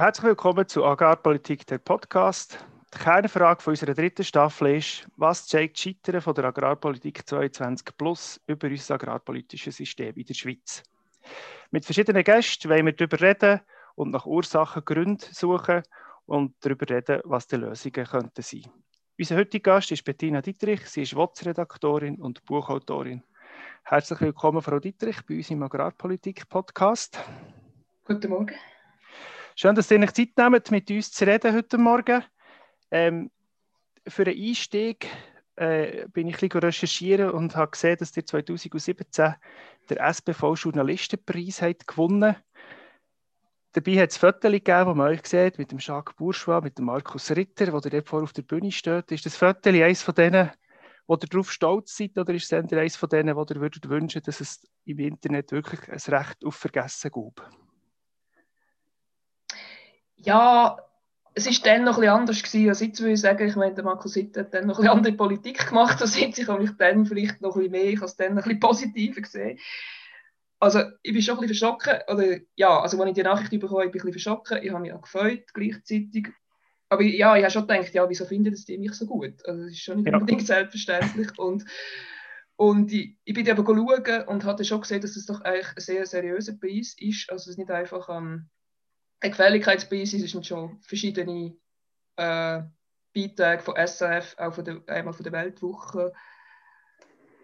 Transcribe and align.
Herzlich 0.00 0.28
willkommen 0.28 0.66
zu 0.66 0.82
Agrarpolitik, 0.82 1.66
der 1.66 1.76
Podcast. 1.76 2.64
Die 2.94 2.98
Kernfrage 3.00 3.60
von 3.60 3.72
unserer 3.72 3.92
dritten 3.92 4.24
Staffel 4.24 4.76
ist, 4.76 5.06
was 5.18 5.46
zeigt 5.46 5.76
das 5.76 5.82
Scheitern 5.82 6.22
von 6.22 6.32
der 6.32 6.46
Agrarpolitik 6.46 7.28
22 7.28 7.94
Plus 7.98 8.40
über 8.46 8.68
unser 8.68 8.94
agrarpolitisches 8.94 9.76
System 9.76 10.14
in 10.16 10.24
der 10.24 10.32
Schweiz? 10.32 10.82
Mit 11.70 11.84
verschiedenen 11.84 12.24
Gästen 12.24 12.70
wollen 12.70 12.86
wir 12.86 12.94
darüber 12.94 13.20
reden 13.20 13.60
und 13.94 14.10
nach 14.12 14.24
Ursachen, 14.24 14.86
Gründen 14.86 15.34
suchen 15.34 15.82
und 16.24 16.54
darüber 16.60 16.88
reden, 16.88 17.20
was 17.24 17.46
die 17.46 17.56
Lösungen 17.56 18.06
könnten 18.06 18.40
sein. 18.40 18.64
Unser 19.18 19.36
heutiger 19.36 19.74
Gast 19.74 19.92
ist 19.92 20.02
Bettina 20.02 20.40
Dietrich. 20.40 20.80
Sie 20.86 21.02
ist 21.02 21.14
WOTS-Redaktorin 21.14 22.14
und 22.22 22.42
Buchautorin. 22.46 23.22
Herzlich 23.82 24.22
willkommen, 24.22 24.62
Frau 24.62 24.78
Dietrich, 24.78 25.18
bei 25.26 25.36
uns 25.36 25.50
im 25.50 25.62
Agrarpolitik-Podcast. 25.62 27.22
Guten 28.06 28.30
Morgen. 28.30 28.54
Schön, 29.60 29.74
dass 29.74 29.90
ihr 29.90 30.00
euch 30.00 30.14
Zeit 30.14 30.30
nehmt, 30.38 30.70
mit 30.70 30.90
uns 30.90 31.12
zu 31.12 31.26
reden 31.26 31.54
heute 31.54 31.76
Morgen. 31.76 32.24
Ähm, 32.90 33.30
für 34.08 34.22
einen 34.22 34.42
Einstieg 34.42 35.06
äh, 35.56 36.08
bin 36.08 36.28
ich 36.28 36.36
ein 36.36 36.48
bisschen 36.48 36.62
recherchieren 36.62 37.30
und 37.32 37.56
habe 37.56 37.70
gesehen, 37.70 37.98
dass 37.98 38.16
ihr 38.16 38.24
2017 38.24 39.34
den 39.90 39.98
SBV-Journalistenpreis 39.98 41.60
gewonnen 41.86 42.36
habt. 42.36 42.44
Dabei 43.72 44.00
hat 44.00 44.12
es 44.12 44.16
Fotos 44.16 44.50
gegeben, 44.50 44.86
wo 44.86 44.94
man 44.94 45.08
euch 45.08 45.26
sieht, 45.26 45.58
mit 45.58 45.72
dem 45.72 45.78
Jacques 45.78 46.16
Bourgeois, 46.16 46.62
mit 46.62 46.78
dem 46.78 46.86
Markus 46.86 47.30
Ritter, 47.30 47.70
wo 47.74 47.80
der 47.80 47.90
dort 47.90 48.08
vor 48.08 48.22
auf 48.22 48.32
der 48.32 48.40
Bühne 48.40 48.72
steht. 48.72 49.12
Ist 49.12 49.26
das 49.26 49.36
Foto 49.36 49.68
eines 49.68 50.00
von 50.00 50.14
denen, 50.14 50.50
wo 51.06 51.16
ihr 51.16 51.28
darauf 51.28 51.52
stolz 51.52 51.98
seid, 51.98 52.16
oder 52.16 52.32
ist 52.32 52.50
es 52.50 52.72
eines 52.72 52.96
von 52.96 53.10
denen, 53.10 53.36
wo 53.36 53.44
ihr 53.46 53.60
würdet 53.60 53.90
wünschen, 53.90 54.22
dass 54.22 54.40
es 54.40 54.66
im 54.86 55.00
Internet 55.00 55.52
wirklich 55.52 55.86
ein 55.86 56.14
Recht 56.16 56.46
auf 56.46 56.54
Vergessen 56.54 57.10
gibt? 57.10 57.42
Ja, 60.24 60.78
es 61.34 61.46
war 61.46 61.54
dann 61.64 61.84
noch 61.84 61.98
etwas 61.98 62.14
anders 62.14 62.42
gewesen 62.42 62.68
als 62.68 62.80
jetzt, 62.80 63.00
würde 63.00 63.12
ich 63.12 63.20
sagen. 63.20 63.48
Ich 63.48 63.56
meine, 63.56 63.74
der 63.74 63.84
Markus 63.84 64.16
Ritter 64.16 64.40
hat 64.40 64.54
dann 64.54 64.66
noch 64.66 64.78
eine 64.78 64.90
andere 64.90 65.14
Politik 65.14 65.68
gemacht 65.68 66.00
als 66.00 66.18
jetzt. 66.18 66.38
Ich 66.38 66.48
habe 66.48 66.62
mich 66.62 66.72
dann 66.78 67.06
vielleicht 67.06 67.40
noch 67.40 67.56
ein 67.56 67.62
bisschen 67.62 67.72
mehr, 67.72 67.92
ich 67.92 67.96
habe 67.96 68.06
es 68.06 68.16
dann 68.16 68.30
ein 68.30 68.36
bisschen 68.36 68.60
positiver 68.60 69.20
gesehen 69.20 69.58
also 70.60 70.82
ich 71.02 71.12
bin 71.12 71.22
schon 71.22 71.38
ein 71.38 71.40
bisschen 71.40 71.56
verschrocken, 71.56 72.00
oder 72.08 72.38
ja, 72.54 72.80
also 72.80 73.00
als 73.00 73.08
ich 73.08 73.14
die 73.14 73.22
Nachricht 73.22 73.50
bekommen 73.50 73.80
habe, 73.80 73.90
bin 73.90 73.98
ich 73.98 74.04
ein 74.04 74.12
bisschen 74.12 74.34
verschrocken, 74.34 74.62
ich 74.62 74.70
habe 74.70 74.82
mich 74.82 74.92
auch 74.92 75.00
gefreut 75.00 75.44
gleichzeitig, 75.54 76.28
aber 76.90 77.02
ja, 77.02 77.36
ich 77.36 77.42
habe 77.42 77.50
schon 77.50 77.66
gedacht, 77.66 77.94
ja, 77.94 78.08
wieso 78.08 78.26
findet 78.26 78.54
das 78.54 78.66
die 78.66 78.76
mich 78.76 78.92
so 78.92 79.06
gut? 79.06 79.44
Also 79.46 79.62
das 79.62 79.72
ist 79.72 79.82
schon 79.82 80.02
nicht 80.02 80.08
ja. 80.08 80.18
unbedingt 80.18 80.46
selbstverständlich 80.46 81.36
und 81.38 81.64
und 82.56 82.92
ich, 82.92 83.16
ich 83.24 83.32
bin 83.32 83.50
aber 83.50 83.64
schauen 83.64 84.28
und 84.28 84.44
hatte 84.44 84.66
schon 84.66 84.82
gesehen, 84.82 85.00
dass 85.00 85.14
das 85.14 85.24
doch 85.24 85.40
eigentlich 85.40 85.68
ein 85.76 85.80
sehr 85.80 86.04
seriöser 86.04 86.52
Preis 86.60 86.94
ist, 86.98 87.30
also 87.30 87.44
es 87.44 87.48
ist 87.48 87.58
nicht 87.58 87.70
einfach 87.70 88.10
ähm, 88.10 88.50
ein 89.20 89.30
Gefälligkeitspreis, 89.30 90.14
es 90.14 90.30
sind 90.30 90.46
schon 90.46 90.80
verschiedene 90.80 91.56
äh, 92.16 92.62
Beiträge 93.14 93.62
von 93.62 93.74
SRF, 93.76 94.34
auch 94.38 94.54
von 94.54 94.64
der, 94.64 94.82
einmal 94.86 95.14
von 95.14 95.24
der 95.24 95.32
Weltwoche, 95.32 96.12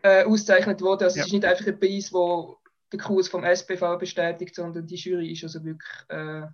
äh, 0.03 0.25
ausgezeichnet 0.25 0.81
worden. 0.81 1.05
Also 1.05 1.17
ja. 1.17 1.23
es 1.23 1.27
ist 1.27 1.33
nicht 1.33 1.45
einfach 1.45 1.67
ein 1.67 1.79
Preis, 1.79 2.13
wo 2.13 2.59
der 2.93 3.01
Kurs 3.01 3.29
vom 3.29 3.45
SPV 3.45 3.99
bestätigt, 3.99 4.55
sondern 4.55 4.87
die 4.87 4.97
Jury 4.97 5.33
ist 5.33 5.43
also 5.43 5.65
wirklich, 5.65 5.93
äh, 6.09 6.47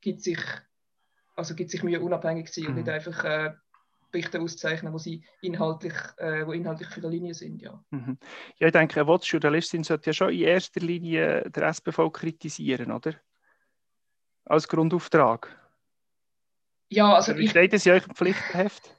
gibt 0.00 0.22
sich, 0.22 0.40
also 1.34 1.54
gibt 1.54 1.70
sich 1.70 1.82
Mühe, 1.82 2.00
unabhängig 2.00 2.52
zu 2.52 2.60
sein 2.60 2.70
mhm. 2.72 2.78
und 2.78 2.84
nicht 2.84 2.88
einfach 2.88 3.24
äh, 3.24 3.54
Berichte 4.10 4.40
auszeichnen, 4.40 4.92
wo 4.92 4.98
sie 4.98 5.24
inhaltlich, 5.42 5.94
äh, 6.16 6.46
wo 6.46 6.52
inhaltlich 6.52 6.88
für 6.88 7.00
die 7.00 7.08
Linie 7.08 7.34
sind. 7.34 7.60
Ja, 7.60 7.82
mhm. 7.90 8.18
ja 8.58 8.68
ich 8.68 8.72
denke, 8.72 9.00
eine 9.00 9.16
Journalistin 9.16 9.84
sollte 9.84 10.10
ja 10.10 10.14
schon 10.14 10.32
in 10.32 10.40
erster 10.40 10.80
Linie 10.80 11.50
der 11.50 11.68
SPV 11.68 12.10
kritisieren, 12.10 12.92
oder? 12.92 13.14
Als 14.48 14.66
Grundauftrag. 14.66 15.54
Ja, 16.88 17.14
also 17.14 17.36
Wie 17.36 17.48
steht 17.48 17.74
es 17.74 17.86
in 17.86 17.92
eurem 17.92 18.14
Pflichtenheft? 18.14 18.94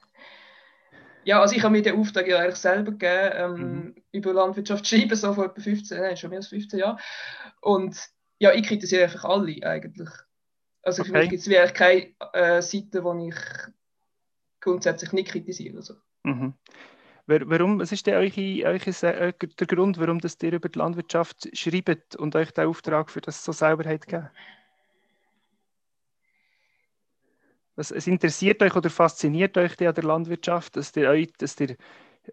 Ja, 1.22 1.42
also 1.42 1.54
ich 1.54 1.62
habe 1.62 1.72
mir 1.72 1.82
den 1.82 1.98
Auftrag 1.98 2.26
ja 2.26 2.38
eigentlich 2.38 2.56
selber 2.56 2.92
gegeben, 2.92 3.30
ähm, 3.34 3.54
mhm. 3.54 3.94
über 4.10 4.32
Landwirtschaft 4.32 4.86
zu 4.86 4.96
schreiben, 4.96 5.14
so 5.14 5.34
vor 5.34 5.44
etwa 5.44 5.60
15, 5.60 6.00
nein, 6.00 6.16
schon 6.16 6.30
mehr 6.30 6.38
als 6.38 6.48
15 6.48 6.78
Jahren. 6.78 6.98
Und 7.60 7.98
ja, 8.38 8.54
ich 8.54 8.66
kritisiere 8.66 9.04
einfach 9.04 9.26
alle 9.26 9.54
eigentlich. 9.62 10.08
Also 10.82 11.04
für 11.04 11.10
okay. 11.10 11.20
mich 11.20 11.30
gibt 11.30 11.42
es 11.42 11.48
wirklich 11.48 11.74
keine 11.74 12.14
äh, 12.32 12.62
Seite, 12.62 13.02
die 13.02 13.28
ich 13.28 13.36
grundsätzlich 14.60 15.12
nicht 15.12 15.28
kritisiere. 15.28 15.76
Also. 15.76 15.94
Mhm. 16.24 16.54
Warum, 17.26 17.78
was 17.78 17.92
ist 17.92 18.06
denn 18.06 18.14
eure, 18.14 18.66
eure, 18.66 19.06
äh, 19.06 19.32
der 19.32 19.66
Grund, 19.66 20.00
warum 20.00 20.20
das 20.20 20.38
ihr 20.42 20.54
über 20.54 20.68
die 20.70 20.78
Landwirtschaft 20.78 21.54
schreibt 21.56 22.16
und 22.16 22.34
euch 22.34 22.50
den 22.52 22.66
Auftrag 22.66 23.10
für 23.10 23.20
das 23.20 23.44
so 23.44 23.52
selber 23.52 23.88
habt 23.88 24.06
gegeben? 24.06 24.30
Was, 27.76 27.90
es 27.90 28.06
interessiert 28.06 28.62
euch 28.62 28.74
oder 28.74 28.90
fasziniert 28.90 29.56
euch 29.56 29.76
die 29.76 29.86
an 29.86 29.94
der 29.94 30.04
Landwirtschaft, 30.04 30.76
dass 30.76 30.94
ihr, 30.96 31.08
euch, 31.08 31.32
dass 31.38 31.58
ihr 31.60 31.76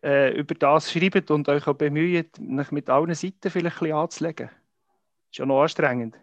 äh, 0.04 0.38
über 0.38 0.56
das 0.56 0.92
schreibt 0.92 1.32
und 1.32 1.48
euch 1.50 1.68
auch 1.68 1.76
bemüht, 1.76 2.40
mich 2.40 2.72
mit 2.72 2.90
allen 2.90 3.14
Seiten 3.14 3.50
vielleicht 3.50 3.78
ein 3.78 3.80
bisschen 3.80 3.96
anzulegen? 3.96 4.50
Ist 5.32 5.38
ja 5.38 5.46
noch 5.46 5.62
anstrengend. 5.62 6.16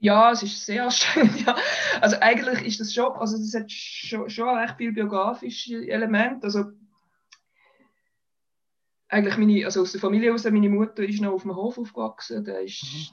Ja, 0.00 0.32
es 0.32 0.42
ist 0.42 0.64
sehr 0.64 0.84
anstrengend, 0.86 1.46
ja. 1.46 1.56
Also 2.00 2.16
eigentlich 2.20 2.66
ist 2.66 2.80
das 2.80 2.92
schon, 2.92 3.12
also 3.12 3.36
das 3.36 3.54
hat 3.54 3.70
schon, 3.70 4.28
schon 4.28 4.58
recht 4.58 4.76
viel 4.76 4.92
biografische 4.92 5.86
Elemente. 5.88 6.44
Also 6.44 6.64
eigentlich 9.08 9.36
meine, 9.36 9.64
also 9.64 9.82
aus 9.82 9.92
der 9.92 10.00
Familie 10.00 10.28
heraus, 10.28 10.44
meine 10.44 10.68
Mutter 10.68 11.02
ist 11.02 11.20
noch 11.20 11.32
auf 11.32 11.42
dem 11.42 11.54
Hof 11.54 11.78
aufgewachsen. 11.78 12.44
Der 12.44 12.60
ist 12.62 13.12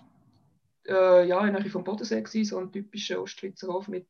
mhm. 0.87 0.93
äh, 0.93 1.27
ja, 1.27 1.45
in 1.45 1.53
der 1.53 1.65
vom 1.65 1.83
Bodensee 1.83 2.21
gewesen, 2.21 2.45
so 2.45 2.57
ein 2.57 2.71
typischer 2.71 3.21
Ostschweizer 3.21 3.67
Hof 3.67 3.87
mit 3.87 4.07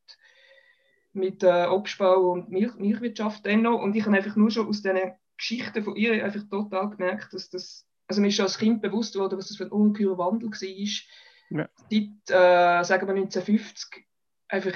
mit 1.17 1.43
äh, 1.43 1.65
Obstbau 1.67 2.31
und 2.31 2.49
Milch, 2.49 2.75
Milchwirtschaft 2.75 3.45
dann 3.45 3.63
noch. 3.63 3.81
Und 3.81 3.95
ich 3.95 4.05
habe 4.05 4.15
einfach 4.15 4.35
nur 4.35 4.51
schon 4.51 4.67
aus 4.67 4.81
diesen 4.81 5.13
Geschichten 5.37 5.83
von 5.83 5.95
ihr 5.95 6.23
einfach 6.23 6.43
total 6.49 6.89
gemerkt, 6.89 7.33
dass 7.33 7.49
das, 7.49 7.85
also 8.07 8.21
mir 8.21 8.27
ist 8.27 8.35
schon 8.35 8.45
als 8.45 8.57
Kind 8.57 8.81
bewusst 8.81 9.15
worden, 9.17 9.37
was 9.37 9.49
das 9.49 9.57
für 9.57 9.65
ein 9.65 9.71
ungeheurer 9.71 10.17
Wandel 10.17 10.49
war. 10.49 11.57
Ja. 11.59 11.69
Seit, 11.89 12.29
äh, 12.29 12.83
sagen 12.83 13.07
wir 13.07 13.15
1950, 13.15 14.05
einfach, 14.47 14.75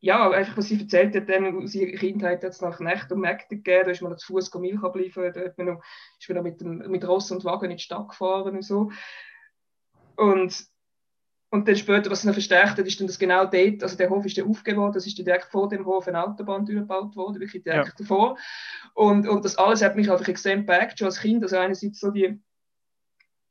ja, 0.00 0.30
einfach 0.30 0.56
was 0.56 0.66
sie 0.66 0.80
erzählt 0.80 1.14
hat, 1.14 1.28
dann 1.28 1.62
aus 1.62 1.74
ihrer 1.74 1.96
Kindheit 1.96 2.42
hat 2.42 2.50
es 2.50 2.60
nach 2.60 2.80
Nächten 2.80 3.14
und 3.14 3.20
Märkten 3.20 3.62
gegeben, 3.62 3.84
da 3.84 3.90
ist 3.92 4.02
man 4.02 4.18
zu 4.18 4.26
Fuß 4.26 4.52
Milch 4.54 4.82
abliefern, 4.82 5.32
da 5.32 5.40
ist 5.42 5.58
man 5.58 5.68
noch, 5.68 5.82
ist 6.18 6.28
man 6.28 6.36
noch 6.36 6.44
mit, 6.44 6.60
dem, 6.60 6.78
mit 6.90 7.06
Ross 7.06 7.30
und 7.30 7.44
Wagen 7.44 7.70
in 7.70 7.76
die 7.76 7.82
Stadt 7.82 8.08
gefahren 8.08 8.56
und 8.56 8.64
so. 8.64 8.90
Und 10.16 10.71
und 11.52 11.68
dann 11.68 11.76
später, 11.76 12.10
was 12.10 12.20
es 12.20 12.24
noch 12.24 12.32
verstärkt 12.32 12.78
hat, 12.78 12.86
ist 12.86 12.98
dann 12.98 13.06
das 13.06 13.18
genau 13.18 13.44
dort, 13.44 13.82
also 13.82 13.94
der 13.94 14.08
Hof 14.08 14.24
ist 14.24 14.38
dann 14.38 14.48
aufgebaut, 14.48 14.96
das 14.96 15.06
ist 15.06 15.18
direkt 15.18 15.44
vor 15.44 15.68
dem 15.68 15.84
Hof 15.84 16.08
eine 16.08 16.24
Autobahn 16.24 16.64
durchgebaut 16.64 17.14
worden, 17.14 17.40
wirklich 17.40 17.62
direkt 17.62 17.88
ja. 17.88 17.94
davor. 17.98 18.38
Und, 18.94 19.28
und 19.28 19.44
das 19.44 19.58
alles 19.58 19.82
hat 19.82 19.94
mich 19.94 20.10
einfach 20.10 20.26
extrem 20.26 20.66
geprägt, 20.66 20.98
schon 20.98 21.08
als 21.08 21.20
Kind. 21.20 21.42
Also 21.42 21.58
einerseits 21.58 22.00
so 22.00 22.10
die, 22.10 22.40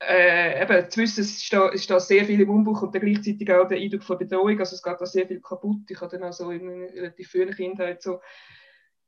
äh, 0.02 0.64
eben 0.64 0.90
zu 0.90 1.00
wissen, 1.00 1.22
es 1.22 1.44
ist, 1.44 1.54
da, 1.54 1.68
es 1.68 1.82
ist 1.82 1.92
da 1.92 2.00
sehr 2.00 2.26
viel 2.26 2.42
im 2.42 2.50
Umbruch 2.50 2.82
und 2.82 2.96
dann 2.96 3.04
gleichzeitig 3.04 3.54
auch 3.54 3.68
der 3.68 3.78
Eindruck 3.78 4.04
von 4.04 4.18
Bedrohung, 4.18 4.60
also 4.60 4.76
es 4.76 4.82
geht 4.82 5.00
da 5.00 5.06
sehr 5.06 5.28
viel 5.28 5.40
kaputt. 5.40 5.82
Ich 5.88 6.02
habe 6.02 6.18
dann 6.18 6.28
auch 6.28 6.34
so 6.34 6.50
in 6.50 6.68
relativ 6.86 7.30
frühen 7.30 7.54
Kindheit 7.54 8.02
so 8.02 8.20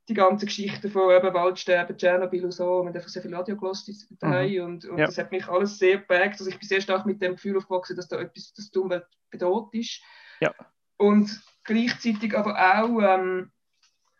die 0.08 0.14
ganze 0.14 0.46
Geschichte 0.46 0.90
von 0.90 1.10
eben 1.10 1.32
Waldsterben, 1.32 1.96
Tschernobyl 1.96 2.44
und 2.44 2.52
so, 2.52 2.64
wir 2.64 2.88
haben 2.88 2.94
einfach 2.94 3.08
sehr 3.08 3.22
viel 3.22 3.34
Radio 3.34 3.56
gehört 3.56 3.78
mhm. 4.20 4.64
und, 4.64 4.84
und 4.84 4.98
ja. 4.98 5.06
das 5.06 5.16
hat 5.16 5.30
mich 5.30 5.48
alles 5.48 5.78
sehr 5.78 5.98
geprägt. 5.98 6.36
Also 6.38 6.48
ich 6.48 6.58
bin 6.58 6.68
sehr 6.68 6.80
stark 6.80 7.06
mit 7.06 7.22
dem 7.22 7.32
Gefühl 7.32 7.56
aufgewachsen, 7.56 7.96
dass 7.96 8.08
da 8.08 8.20
etwas, 8.20 8.52
das 8.52 8.70
die 8.70 8.78
Umwelt 8.78 9.06
bedroht 9.30 9.72
ist. 9.72 10.02
Ja. 10.40 10.54
Und 10.98 11.40
gleichzeitig 11.64 12.36
aber 12.36 12.54
auch, 12.54 13.00
ähm, 13.00 13.50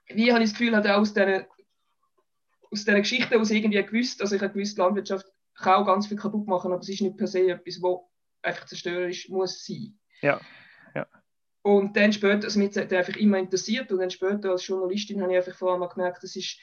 wie 0.08 0.32
habe 0.32 0.42
ich 0.42 0.50
das 0.50 0.58
Gefühl, 0.58 0.74
auch 0.74 0.84
aus 0.84 1.12
diesen 1.12 1.44
aus 2.70 2.84
dieser 2.84 3.00
Geschichte 3.00 3.38
aus 3.38 3.50
irgendwie 3.50 3.82
gewusst, 3.84 4.20
also 4.20 4.34
ich 4.34 4.42
habe 4.42 4.52
gewusst, 4.52 4.78
Landwirtschaft 4.78 5.26
kann 5.54 5.74
auch 5.74 5.86
ganz 5.86 6.08
viel 6.08 6.16
kaputt 6.16 6.48
machen, 6.48 6.72
aber 6.72 6.80
es 6.80 6.88
ist 6.88 7.02
nicht 7.02 7.16
per 7.16 7.28
se 7.28 7.48
etwas, 7.50 7.80
was 7.80 8.00
einfach 8.42 8.66
zerstörerisch 8.66 9.28
muss 9.28 9.64
sein. 9.64 9.98
Ja. 10.20 10.40
Und 11.66 11.96
dann 11.96 12.12
später, 12.12 12.44
also 12.44 12.58
mich 12.58 12.76
hat 12.76 12.92
einfach 12.92 13.16
immer 13.16 13.38
interessiert 13.38 13.90
und 13.90 13.98
dann 13.98 14.10
später 14.10 14.50
als 14.50 14.66
Journalistin 14.66 15.22
habe 15.22 15.32
ich 15.32 15.38
einfach 15.38 15.56
vor 15.56 15.72
allem 15.72 15.88
gemerkt, 15.88 16.22
das 16.22 16.36
ist, 16.36 16.58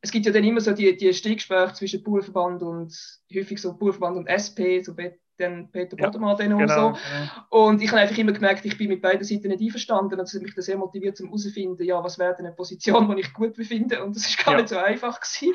es 0.00 0.12
gibt 0.12 0.24
ja 0.24 0.30
dann 0.30 0.44
immer 0.44 0.60
so 0.60 0.70
die, 0.70 0.96
die 0.96 1.12
Stichgespräche 1.12 1.74
zwischen 1.74 2.04
Bauernverband 2.04 2.62
und 2.62 2.96
häufig 3.34 3.60
so 3.60 3.76
Bauernverband 3.76 4.18
und 4.18 4.26
SP, 4.30 4.78
so 4.82 4.94
dann 5.36 5.68
Peter 5.72 5.96
ja, 5.98 6.06
Bodemann 6.06 6.36
dann 6.36 6.56
genau, 6.56 6.92
so. 6.92 6.92
Genau. 6.92 7.66
Und 7.66 7.82
ich 7.82 7.90
habe 7.90 8.02
einfach 8.02 8.16
immer 8.16 8.30
gemerkt, 8.30 8.64
ich 8.64 8.78
bin 8.78 8.86
mit 8.86 9.02
beiden 9.02 9.24
Seiten 9.24 9.48
nicht 9.48 9.60
einverstanden 9.60 10.12
und 10.12 10.18
das 10.18 10.32
hat 10.32 10.42
mich 10.42 10.54
dann 10.54 10.62
sehr 10.62 10.78
motiviert 10.78 11.16
zum 11.16 11.26
herauszufinden, 11.26 11.84
ja, 11.84 12.04
was 12.04 12.20
wäre 12.20 12.36
denn 12.36 12.46
eine 12.46 12.54
Position, 12.54 13.16
die 13.16 13.22
ich 13.22 13.32
gut 13.32 13.54
befinde 13.54 14.04
und 14.04 14.14
das 14.14 14.28
ist 14.28 14.44
gar 14.44 14.54
ja. 14.54 14.60
nicht 14.60 14.68
so 14.68 14.76
einfach 14.76 15.18
gewesen. 15.20 15.54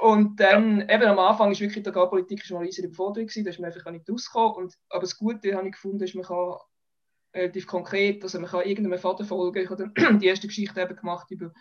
und 0.00 0.38
dann, 0.38 0.82
ja. 0.82 0.94
eben 0.94 1.04
am 1.04 1.18
Anfang 1.18 1.50
ist 1.50 1.60
wirklich 1.60 1.82
der 1.82 1.90
Politik 1.90 2.44
schon 2.44 2.54
mal 2.54 2.60
eine 2.60 2.68
riesige 2.68 2.86
Überforderung 2.86 3.26
gewesen, 3.26 3.42
da 3.42 3.50
ist 3.50 3.58
man 3.58 3.72
einfach 3.72 3.90
nicht 3.90 4.08
rausgekommen 4.08 4.54
und, 4.54 4.74
aber 4.88 5.00
das 5.00 5.18
Gute 5.18 5.56
habe 5.56 5.66
ich 5.66 5.72
gefunden, 5.72 6.04
ist, 6.04 6.14
man 6.14 6.24
kann 6.24 6.54
relativ 7.34 7.66
konkret. 7.66 8.22
Also 8.22 8.38
man 8.40 8.50
kann 8.50 8.66
irgendeinem 8.66 8.98
Vater 8.98 9.24
folgen. 9.24 9.62
Ich 9.62 9.70
habe 9.70 9.92
die 10.20 10.26
erste 10.26 10.46
Geschichte 10.46 10.80
eben 10.80 10.96
gemacht 10.96 11.30
über 11.30 11.52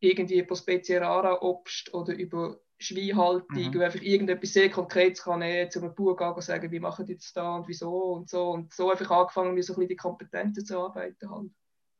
irgendwie 0.00 0.42
Prospezia 0.42 1.00
rara 1.00 1.42
Obst 1.42 1.92
oder 1.92 2.14
über 2.14 2.58
Schweinhaltung, 2.78 3.46
mhm. 3.50 3.74
wo 3.74 3.80
einfach 3.80 4.00
irgendetwas 4.00 4.54
sehr 4.54 4.70
Konkretes 4.70 5.22
kann 5.22 5.40
nehmen, 5.40 5.70
zu 5.70 5.80
einem 5.80 5.94
Bauer 5.94 6.16
gehen 6.16 6.32
und 6.32 6.42
sagen, 6.42 6.70
wie 6.72 6.80
machen 6.80 7.04
die 7.04 7.16
das 7.16 7.32
da 7.34 7.56
und 7.56 7.68
wieso 7.68 8.14
und 8.14 8.30
so. 8.30 8.50
Und 8.50 8.72
so 8.72 8.90
einfach 8.90 9.10
angefangen, 9.10 9.54
wie 9.54 9.62
so 9.62 9.74
ein 9.74 9.76
bisschen 9.76 9.88
die 9.88 9.96
Kompetenzen 9.96 10.64
zu 10.64 10.78
arbeiten. 10.78 11.30
Halt. 11.30 11.50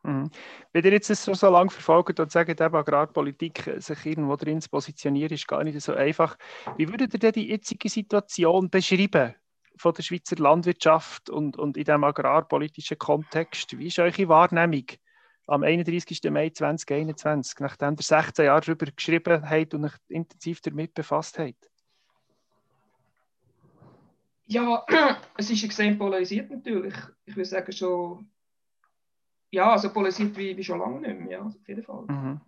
Mhm. 0.02 0.30
Wenn 0.72 0.84
ihr 0.84 0.92
jetzt 0.92 1.10
das 1.10 1.22
so, 1.22 1.34
so 1.34 1.50
lange 1.50 1.70
verfolgt 1.70 2.18
und 2.18 2.32
sagt, 2.32 2.48
eben 2.48 2.74
Agrarpolitik 2.74 3.66
äh, 3.66 3.80
sich 3.80 4.06
irgendwo 4.06 4.36
drin 4.36 4.62
zu 4.62 4.70
positionieren, 4.70 5.32
ist 5.32 5.46
gar 5.46 5.62
nicht 5.62 5.78
so 5.82 5.92
einfach. 5.92 6.38
Wie 6.78 6.88
würdet 6.88 7.12
ihr 7.12 7.20
denn 7.20 7.32
die 7.32 7.48
jetzige 7.48 7.90
Situation 7.90 8.70
beschreiben 8.70 9.34
von 9.80 9.94
der 9.94 10.02
Schweizer 10.02 10.36
Landwirtschaft 10.36 11.30
und, 11.30 11.56
und 11.56 11.76
in 11.76 11.84
diesem 11.84 12.04
agrarpolitischen 12.04 12.98
Kontext? 12.98 13.78
Wie 13.78 13.86
ist 13.86 13.98
eure 13.98 14.28
Wahrnehmung 14.28 14.84
am 15.46 15.62
31. 15.62 16.20
Mai 16.30 16.50
2021, 16.50 17.60
nachdem 17.60 17.94
ihr 17.94 18.02
16 18.02 18.44
Jahre 18.44 18.60
darüber 18.60 18.86
geschrieben 18.86 19.48
habt 19.48 19.74
und 19.74 19.86
euch 19.86 19.94
intensiv 20.08 20.60
damit 20.60 20.92
befasst 20.94 21.38
habt? 21.38 21.70
Ja, 24.46 24.84
es 25.38 25.50
ist 25.50 25.64
extrem 25.64 25.96
polarisiert 25.96 26.50
natürlich. 26.50 26.94
Ich 27.24 27.34
würde 27.34 27.48
sagen, 27.48 27.72
schon 27.72 28.30
ja, 29.52 29.72
also 29.72 29.92
polarisiert 29.92 30.36
wie, 30.36 30.56
wie 30.56 30.62
schon 30.62 30.78
lange 30.78 31.00
nicht 31.00 31.20
mehr, 31.20 31.38
ja, 31.38 31.42
auf 31.42 31.66
jeden 31.66 31.82
Fall. 31.82 32.04
Mhm. 32.06 32.40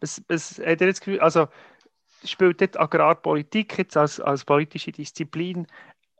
Was, 0.00 0.22
was 0.28 0.58
hat 0.58 0.80
ihr 0.80 0.86
jetzt 0.86 1.00
Gefühl, 1.00 1.20
also 1.20 1.48
spielt 2.24 2.60
dort 2.60 2.78
Agrarpolitik 2.78 3.76
jetzt 3.78 3.96
als, 3.96 4.20
als 4.20 4.44
politische 4.44 4.92
Disziplin 4.92 5.66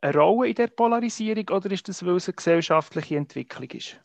eine 0.01 0.15
Rolle 0.15 0.49
in 0.49 0.55
der 0.55 0.69
Polarisierung 0.69 1.49
oder 1.51 1.71
ist 1.71 1.89
das, 1.89 2.05
weil 2.05 2.17
es 2.17 2.29
eine 2.29 2.35
gesellschaftliche 2.35 3.17
Entwicklung 3.17 3.71
ist? 3.71 4.01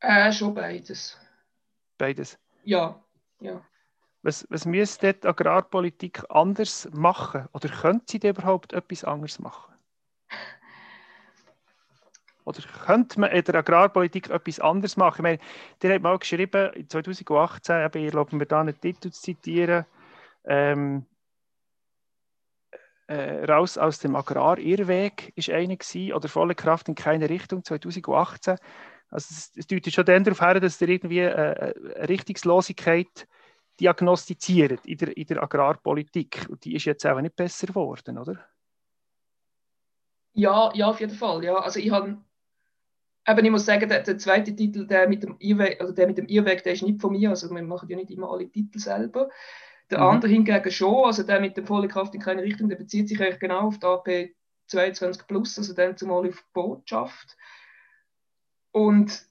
Äh, 0.00 0.32
schon 0.32 0.54
beides. 0.54 1.18
Beides? 1.98 2.38
Ja, 2.64 3.02
ja. 3.40 3.64
Was, 4.22 4.46
was 4.50 4.64
müsste 4.64 5.12
dort 5.12 5.26
Agrarpolitik 5.26 6.22
anders 6.28 6.88
machen? 6.92 7.48
Oder 7.52 7.68
könnte 7.68 8.04
sie 8.08 8.28
überhaupt 8.28 8.72
etwas 8.72 9.04
anderes 9.04 9.38
machen? 9.38 9.74
Oder 12.44 12.62
könnte 12.86 13.20
man 13.20 13.30
in 13.30 13.44
der 13.44 13.56
Agrarpolitik 13.56 14.30
etwas 14.30 14.58
anderes 14.58 14.96
machen? 14.96 15.16
Ich 15.16 15.22
meine, 15.22 15.38
der 15.82 15.94
hat 15.94 16.02
mal 16.02 16.18
geschrieben, 16.18 16.88
2018, 16.88 17.90
ich 17.94 18.04
erlaube 18.06 18.36
mir 18.36 18.46
da 18.46 18.60
einen 18.60 18.80
Titel 18.80 19.10
zu 19.10 19.20
zitieren, 19.20 19.84
ähm, 20.44 21.04
äh, 23.08 23.44
raus 23.44 23.78
aus 23.78 23.98
dem 23.98 24.14
Agrarirrweg 24.14 25.32
ist 25.34 25.50
eine 25.50 25.76
gewesen, 25.76 26.12
oder 26.12 26.28
volle 26.28 26.54
Kraft 26.54 26.88
in 26.88 26.94
keine 26.94 27.28
Richtung 27.28 27.64
2018. 27.64 28.56
Also 29.10 29.26
es, 29.30 29.52
es 29.56 29.66
deutet 29.66 29.94
schon 29.94 30.04
dann 30.04 30.24
darauf 30.24 30.40
her, 30.40 30.60
dass 30.60 30.78
der 30.78 30.88
irgendwie 30.88 31.20
äh, 31.20 31.74
eine 31.96 32.08
Richtungslosigkeit 32.08 33.26
diagnostiziert 33.80 34.84
in 34.84 34.98
der, 34.98 35.16
in 35.16 35.26
der 35.26 35.42
Agrarpolitik. 35.42 36.46
Und 36.50 36.64
die 36.64 36.74
ist 36.74 36.84
jetzt 36.84 37.06
auch 37.06 37.20
nicht 37.20 37.34
besser 37.34 37.68
geworden, 37.68 38.18
oder? 38.18 38.44
Ja, 40.34 40.70
ja, 40.74 40.88
auf 40.88 41.00
jeden 41.00 41.14
Fall. 41.14 41.42
Ja. 41.44 41.56
Also 41.56 41.80
ich 41.80 41.90
habe 41.90 42.18
ich 43.26 43.50
muss 43.50 43.66
sagen, 43.66 43.88
der, 43.88 44.02
der, 44.02 44.16
zweite 44.16 44.54
Titel, 44.56 44.86
der 44.86 45.06
mit 45.08 45.22
dem 45.22 45.36
Irrweg, 45.38 45.80
also 45.80 45.92
der 45.92 46.06
mit 46.06 46.16
dem 46.16 46.26
Irrweg, 46.26 46.62
der 46.62 46.72
ist 46.72 46.82
nicht 46.82 47.00
von 47.00 47.12
mir. 47.12 47.30
Also 47.30 47.50
wir 47.50 47.62
machen 47.62 47.88
ja 47.88 47.96
nicht 47.96 48.10
immer 48.10 48.30
alle 48.30 48.48
Titel 48.48 48.78
selber. 48.78 49.28
Der 49.90 49.98
mhm. 49.98 50.04
andere 50.04 50.30
hingegen 50.30 50.70
schon, 50.70 51.04
also 51.04 51.22
der 51.22 51.40
mit 51.40 51.56
der 51.56 51.66
volle 51.66 51.88
Kraft 51.88 52.14
in 52.14 52.20
keine 52.20 52.42
Richtung, 52.42 52.68
der 52.68 52.76
bezieht 52.76 53.08
sich 53.08 53.20
eigentlich 53.20 53.40
genau 53.40 53.68
auf 53.68 53.78
die 53.78 53.86
AP 53.86 54.34
22 54.66 55.26
Plus, 55.26 55.58
also 55.58 55.74
dann 55.74 55.96
zumal 55.96 56.28
auf 56.28 56.44
Botschaft. 56.52 57.36
Und 58.70 59.26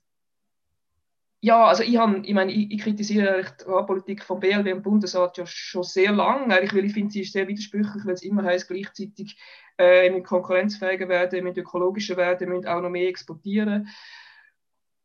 ja, 1.39 1.65
also 1.65 1.83
ich, 1.83 1.97
hab, 1.97 2.25
ich, 2.25 2.33
meine, 2.33 2.51
ich, 2.51 2.71
ich 2.71 2.81
kritisiere 2.81 3.43
die 3.43 3.63
Agrarpolitik 3.63 4.23
vom 4.23 4.39
BLW 4.39 4.73
und 4.73 4.81
Bundesrat 4.81 5.37
ja 5.37 5.45
schon 5.45 5.83
sehr 5.83 6.11
lange, 6.11 6.53
eigentlich, 6.53 6.73
weil 6.73 6.85
ich 6.85 6.93
finde, 6.93 7.13
sie 7.13 7.21
ist 7.21 7.33
sehr 7.33 7.47
widersprüchlich, 7.47 8.05
weil 8.05 8.15
es 8.15 8.23
immer 8.23 8.43
heißt, 8.43 8.67
gleichzeitig 8.67 9.39
äh, 9.77 10.09
mit 10.09 10.25
konkurrenzfähiger 10.25 11.07
werden, 11.07 11.43
mit 11.43 11.57
ökologischer 11.57 12.17
werden, 12.17 12.49
mit 12.49 12.65
auch 12.65 12.81
noch 12.81 12.89
mehr 12.89 13.07
exportieren. 13.07 13.87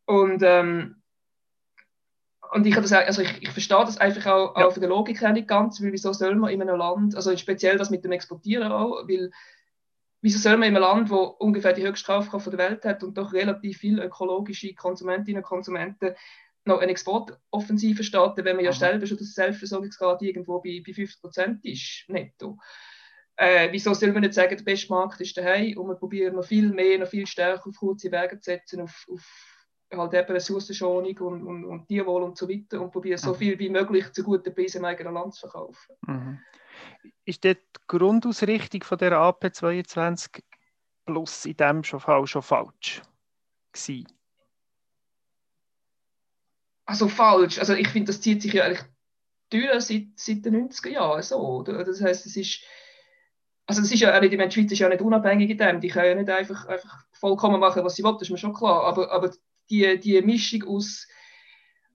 Und, 0.06 0.42
ähm, 0.42 1.01
und 2.52 2.66
ich, 2.66 2.74
das, 2.74 2.92
also 2.92 3.22
ich, 3.22 3.42
ich 3.42 3.48
verstehe 3.48 3.78
das 3.78 3.96
einfach 3.96 4.26
auch, 4.26 4.56
ja. 4.58 4.66
auch 4.66 4.72
von 4.72 4.82
der 4.82 4.90
Logik 4.90 5.22
her 5.22 5.32
nicht 5.32 5.48
ganz, 5.48 5.80
weil 5.80 5.92
wieso 5.92 6.12
soll 6.12 6.34
man 6.34 6.50
in 6.50 6.60
einem 6.60 6.76
Land, 6.76 7.16
also 7.16 7.34
speziell 7.36 7.78
das 7.78 7.88
mit 7.88 8.04
dem 8.04 8.12
Exportieren 8.12 8.70
auch, 8.70 9.08
weil 9.08 9.30
wieso 10.20 10.38
soll 10.38 10.58
man 10.58 10.68
in 10.68 10.76
einem 10.76 10.82
Land, 10.82 11.10
wo 11.10 11.22
ungefähr 11.22 11.72
die 11.72 11.82
höchste 11.82 12.06
Kaufkraft 12.06 12.46
der 12.48 12.58
Welt 12.58 12.84
hat 12.84 13.02
und 13.02 13.16
doch 13.16 13.32
relativ 13.32 13.78
viele 13.78 14.04
ökologische 14.04 14.74
Konsumentinnen 14.74 15.42
und 15.42 15.48
Konsumenten 15.48 16.14
noch 16.66 16.80
eine 16.80 16.92
Exportoffensive 16.92 18.04
starten, 18.04 18.44
wenn 18.44 18.56
man 18.56 18.66
ja 18.66 18.70
Aha. 18.70 18.78
selber 18.78 19.06
schon 19.06 19.16
das 19.16 19.32
Selbstversorgungsgrad 19.32 20.20
irgendwo 20.20 20.60
bei, 20.60 20.82
bei 20.86 20.92
50 20.92 21.20
Prozent 21.22 21.64
ist, 21.64 22.04
netto. 22.08 22.58
Äh, 23.36 23.72
wieso 23.72 23.94
soll 23.94 24.12
man 24.12 24.20
nicht 24.20 24.34
sagen, 24.34 24.54
der 24.54 24.62
beste 24.62 24.92
Markt 24.92 25.22
ist 25.22 25.38
daheim 25.38 25.78
und 25.78 25.88
wir 25.88 25.94
probieren 25.94 26.36
noch 26.36 26.44
viel 26.44 26.68
mehr, 26.68 26.98
noch 26.98 27.08
viel 27.08 27.26
stärker 27.26 27.70
auf 27.70 27.76
kurze 27.76 28.12
Wege 28.12 28.38
zu 28.38 28.50
setzen, 28.50 28.82
auf, 28.82 29.06
auf 29.10 29.51
halt 29.98 30.14
eben 30.14 30.32
Ressourcenschonung 30.32 31.18
und, 31.18 31.46
und, 31.46 31.64
und 31.64 31.86
Tierwohl 31.86 32.22
und 32.22 32.36
so 32.38 32.48
weiter 32.48 32.80
und 32.80 32.90
probieren 32.90 33.18
so 33.18 33.30
mhm. 33.30 33.36
viel 33.36 33.58
wie 33.58 33.70
möglich 33.70 34.12
zu 34.12 34.22
guten 34.22 34.54
Preisen 34.54 34.78
im 34.78 34.84
eigenen 34.86 35.14
Land 35.14 35.34
zu 35.34 35.40
verkaufen. 35.40 35.94
Mhm 36.06 36.38
ist 37.24 37.44
die 37.44 37.56
Grundausrichtung 37.86 38.82
von 38.82 38.98
der 38.98 39.12
AP22 39.12 40.42
Plus 41.04 41.46
in 41.46 41.56
dem 41.56 41.82
Fall 41.82 42.26
schon 42.26 42.42
falsch 42.42 43.02
gewesen? 43.72 44.06
Also 46.84 47.08
falsch. 47.08 47.58
Also 47.58 47.74
ich 47.74 47.88
finde, 47.88 48.12
das 48.12 48.20
zieht 48.20 48.42
sich 48.42 48.52
ja 48.52 48.64
eigentlich 48.64 48.84
durch 49.50 49.80
seit, 49.80 50.06
seit 50.16 50.44
den 50.44 50.68
90er 50.68 50.90
Jahren 50.90 51.22
so. 51.22 51.62
Das 51.62 52.00
heißt, 52.00 52.26
es 52.26 52.36
ist 52.36 52.64
also 53.66 53.80
das 53.80 53.92
ist 53.92 54.00
ja 54.00 54.18
die 54.20 54.28
Schweiz 54.50 54.72
ist 54.72 54.78
ja 54.80 54.88
nicht 54.88 55.00
unabhängig 55.00 55.50
in 55.50 55.58
dem. 55.58 55.80
Die 55.80 55.88
können 55.88 56.06
ja 56.06 56.14
nicht 56.14 56.30
einfach, 56.30 56.66
einfach 56.66 57.04
vollkommen 57.12 57.60
machen, 57.60 57.84
was 57.84 57.94
sie 57.94 58.02
wollen, 58.02 58.14
das 58.14 58.22
ist 58.22 58.30
mir 58.30 58.38
schon 58.38 58.52
klar. 58.52 58.84
Aber, 58.84 59.10
aber 59.10 59.32
die, 59.70 59.98
die 59.98 60.20
Mischung 60.22 60.64
aus 60.64 61.06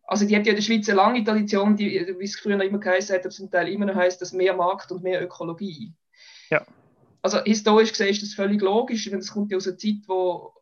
also 0.08 0.26
die 0.26 0.36
hat 0.36 0.46
ja 0.46 0.52
in 0.52 0.56
der 0.56 0.64
Schweiz 0.64 0.88
eine 0.88 0.96
lange 0.96 1.24
Tradition, 1.24 1.76
die, 1.76 2.16
wie 2.18 2.24
es 2.24 2.40
früher 2.40 2.56
noch 2.56 2.64
immer 2.64 2.80
geheißen 2.80 3.14
hat, 3.14 3.26
aber 3.26 3.30
zum 3.30 3.52
Teil 3.52 3.68
immer 3.68 3.86
noch 3.86 3.96
heißt, 3.96 4.22
dass 4.22 4.32
mehr 4.32 4.56
Markt 4.56 4.90
und 4.92 5.04
mehr 5.04 5.22
Ökologie. 5.22 5.94
Ja. 6.50 6.66
Also 7.22 7.44
historisch 7.44 7.90
gesehen 7.90 8.10
ist 8.10 8.22
das 8.22 8.34
völlig 8.34 8.62
logisch, 8.62 9.12
wenn 9.12 9.20
es 9.20 9.34
kommt 9.34 9.52
ja 9.52 9.58
aus 9.58 9.68
einer 9.68 9.78
Zeit, 9.78 10.08
wo, 10.08 10.54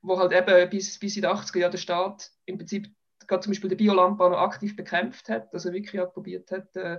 wo 0.00 0.18
halt 0.18 0.32
eben 0.32 0.70
bis, 0.70 0.98
bis 0.98 1.16
in 1.16 1.22
die 1.22 1.28
80er 1.28 1.58
Jahre 1.58 1.72
der 1.72 1.78
Staat 1.78 2.30
im 2.46 2.56
Prinzip 2.56 2.88
gerade 3.26 3.42
zum 3.42 3.50
Beispiel 3.50 3.68
den 3.68 3.76
Biolandbau 3.76 4.30
noch 4.30 4.38
aktiv 4.38 4.74
bekämpft 4.74 5.28
hat, 5.28 5.52
also 5.52 5.70
wirklich 5.70 6.00
auch 6.00 6.14
probiert 6.14 6.50
hat, 6.50 6.74
äh, 6.76 6.98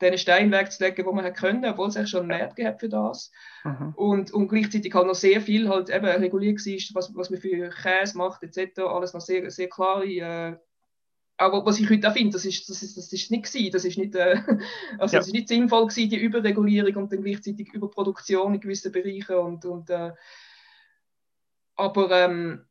den 0.00 0.18
Stein 0.18 0.52
wegzulegen, 0.52 1.04
wo 1.06 1.12
man 1.12 1.24
hat 1.24 1.36
können, 1.36 1.64
obwohl 1.64 1.88
es 1.88 1.96
eigentlich 1.96 2.10
schon 2.10 2.30
einen 2.30 2.40
Markt 2.40 2.56
gehabt 2.56 2.80
für 2.80 2.88
das. 2.88 3.30
Mhm. 3.64 3.92
Und, 3.96 4.30
und 4.32 4.48
gleichzeitig 4.48 4.94
halt 4.94 5.06
noch 5.06 5.14
sehr 5.14 5.40
viel 5.40 5.68
halt 5.68 5.90
eben 5.90 6.06
reguliert 6.06 6.58
war, 6.58 6.94
was, 6.94 7.14
was 7.14 7.30
man 7.30 7.40
für 7.40 7.70
Käse 7.70 8.16
macht 8.16 8.42
etc. 8.42 8.80
Alles 8.80 9.14
noch 9.14 9.20
sehr, 9.20 9.50
sehr 9.50 9.68
klare 9.68 10.04
äh, 10.04 10.56
aber 11.40 11.64
was 11.64 11.78
ich 11.78 11.88
heute 11.88 12.08
auch 12.08 12.12
finde, 12.12 12.32
das 12.32 12.44
ist, 12.44 12.68
das 12.68 12.82
ist, 12.82 12.96
das 12.96 13.12
ist 13.12 13.30
nicht 13.30 13.44
gewesen. 13.44 13.70
Das 13.70 13.84
ist 13.84 13.96
nicht, 13.96 14.14
äh, 14.16 14.42
also 14.98 15.14
ja. 15.14 15.20
das 15.20 15.28
ist 15.28 15.32
nicht 15.32 15.48
sinnvoll 15.48 15.86
gewesen, 15.86 16.10
die 16.10 16.16
Überregulierung 16.16 16.96
und 16.96 17.12
dann 17.12 17.22
gleichzeitig 17.22 17.72
Überproduktion 17.72 18.54
in 18.54 18.60
gewissen 18.60 18.90
Bereichen 18.90 19.36
und, 19.36 19.64
und 19.64 19.88
äh, 19.88 20.12
aber 21.76 22.10
ähm, 22.10 22.67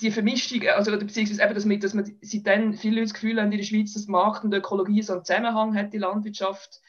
die 0.00 0.10
Vermischung, 0.10 0.62
also 0.68 0.90
beziehungsweise 0.92 1.42
eben, 1.42 1.54
dass, 1.54 1.64
man, 1.64 1.80
dass 1.80 1.94
man 1.94 2.16
seitdem 2.20 2.74
viele 2.74 2.96
Leute 2.96 3.06
das 3.06 3.14
Gefühl 3.14 3.40
haben 3.40 3.52
in 3.52 3.58
der 3.58 3.64
Schweiz, 3.64 3.94
dass 3.94 4.06
Markt 4.06 4.44
und 4.44 4.54
Ökologie 4.54 5.02
so 5.02 5.14
einen 5.14 5.24
Zusammenhang 5.24 5.76
hat, 5.76 5.92
die 5.92 5.98
Landwirtschaft, 5.98 6.80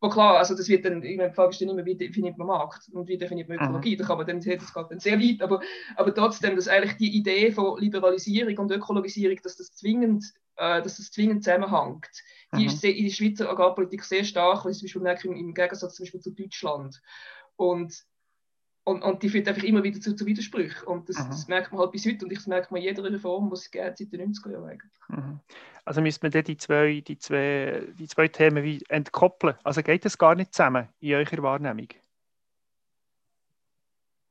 wo 0.00 0.08
klar, 0.08 0.38
also 0.38 0.54
das 0.54 0.68
wird 0.68 0.84
dann, 0.84 1.00
die 1.02 1.16
Frage 1.34 1.50
ist 1.50 1.60
dann 1.60 1.68
immer, 1.68 1.84
wie 1.84 1.94
definiert 1.94 2.38
man 2.38 2.46
Markt 2.46 2.88
und 2.92 3.08
wie 3.08 3.18
definiert 3.18 3.48
man 3.48 3.58
Ökologie, 3.58 3.94
mhm. 3.94 3.98
da 3.98 4.06
kann 4.06 4.18
man 4.18 4.26
dann, 4.26 4.40
das 4.40 4.74
geht 4.74 4.86
dann 4.90 5.00
sehr 5.00 5.20
weit, 5.20 5.42
aber, 5.42 5.60
aber 5.96 6.14
trotzdem, 6.14 6.56
dass 6.56 6.68
eigentlich 6.68 6.96
die 6.96 7.16
Idee 7.16 7.52
von 7.52 7.78
Liberalisierung 7.78 8.56
und 8.58 8.70
Ökologisierung, 8.70 9.38
dass 9.42 9.56
das 9.56 9.74
zwingend, 9.74 10.24
äh, 10.56 10.82
dass 10.82 10.96
das 10.96 11.10
zwingend 11.10 11.44
zusammenhängt, 11.44 12.08
die 12.54 12.62
mhm. 12.62 12.66
ist 12.66 12.84
in 12.84 13.04
der 13.04 13.12
Schweizer 13.12 13.50
Agrarpolitik 13.50 14.04
sehr 14.04 14.24
stark, 14.24 14.64
weil 14.64 14.72
zum 14.72 15.02
Beispiel 15.02 15.30
im, 15.30 15.36
im 15.36 15.54
Gegensatz 15.54 15.94
zum 15.94 16.04
Beispiel 16.04 16.20
zu 16.20 16.32
Deutschland. 16.32 17.00
Und 17.56 18.04
und, 18.84 19.02
und 19.02 19.22
die 19.22 19.28
führt 19.28 19.46
einfach 19.46 19.62
immer 19.62 19.82
wieder 19.82 20.00
zu, 20.00 20.14
zu 20.16 20.26
Widersprüchen. 20.26 20.86
Und 20.86 21.08
das, 21.08 21.16
das, 21.16 21.48
merkt 21.48 21.70
man 21.72 21.80
halt 21.80 21.92
bis 21.92 22.06
heute 22.06 22.24
und 22.24 22.32
das 22.32 22.46
merkt 22.46 22.70
man 22.70 22.80
jeder 22.80 23.04
Reform, 23.04 23.48
die 23.50 23.54
es 23.54 23.70
gibt 23.70 23.98
seit 23.98 24.12
den 24.12 24.32
90er 24.32 24.52
Jahren 24.52 24.70
eigentlich. 24.70 24.92
Mhm. 25.08 25.40
Also 25.84 26.00
müsste 26.00 26.28
man 26.28 26.44
die 26.44 26.56
zwei, 26.56 27.00
die, 27.00 27.18
zwei, 27.18 27.82
die 27.98 28.08
zwei 28.08 28.28
Themen 28.28 28.64
wie 28.64 28.82
entkoppeln? 28.88 29.56
Also 29.64 29.82
geht 29.82 30.04
das 30.04 30.18
gar 30.18 30.34
nicht 30.34 30.54
zusammen 30.54 30.88
in 31.00 31.14
eurer 31.14 31.42
Wahrnehmung? 31.42 31.88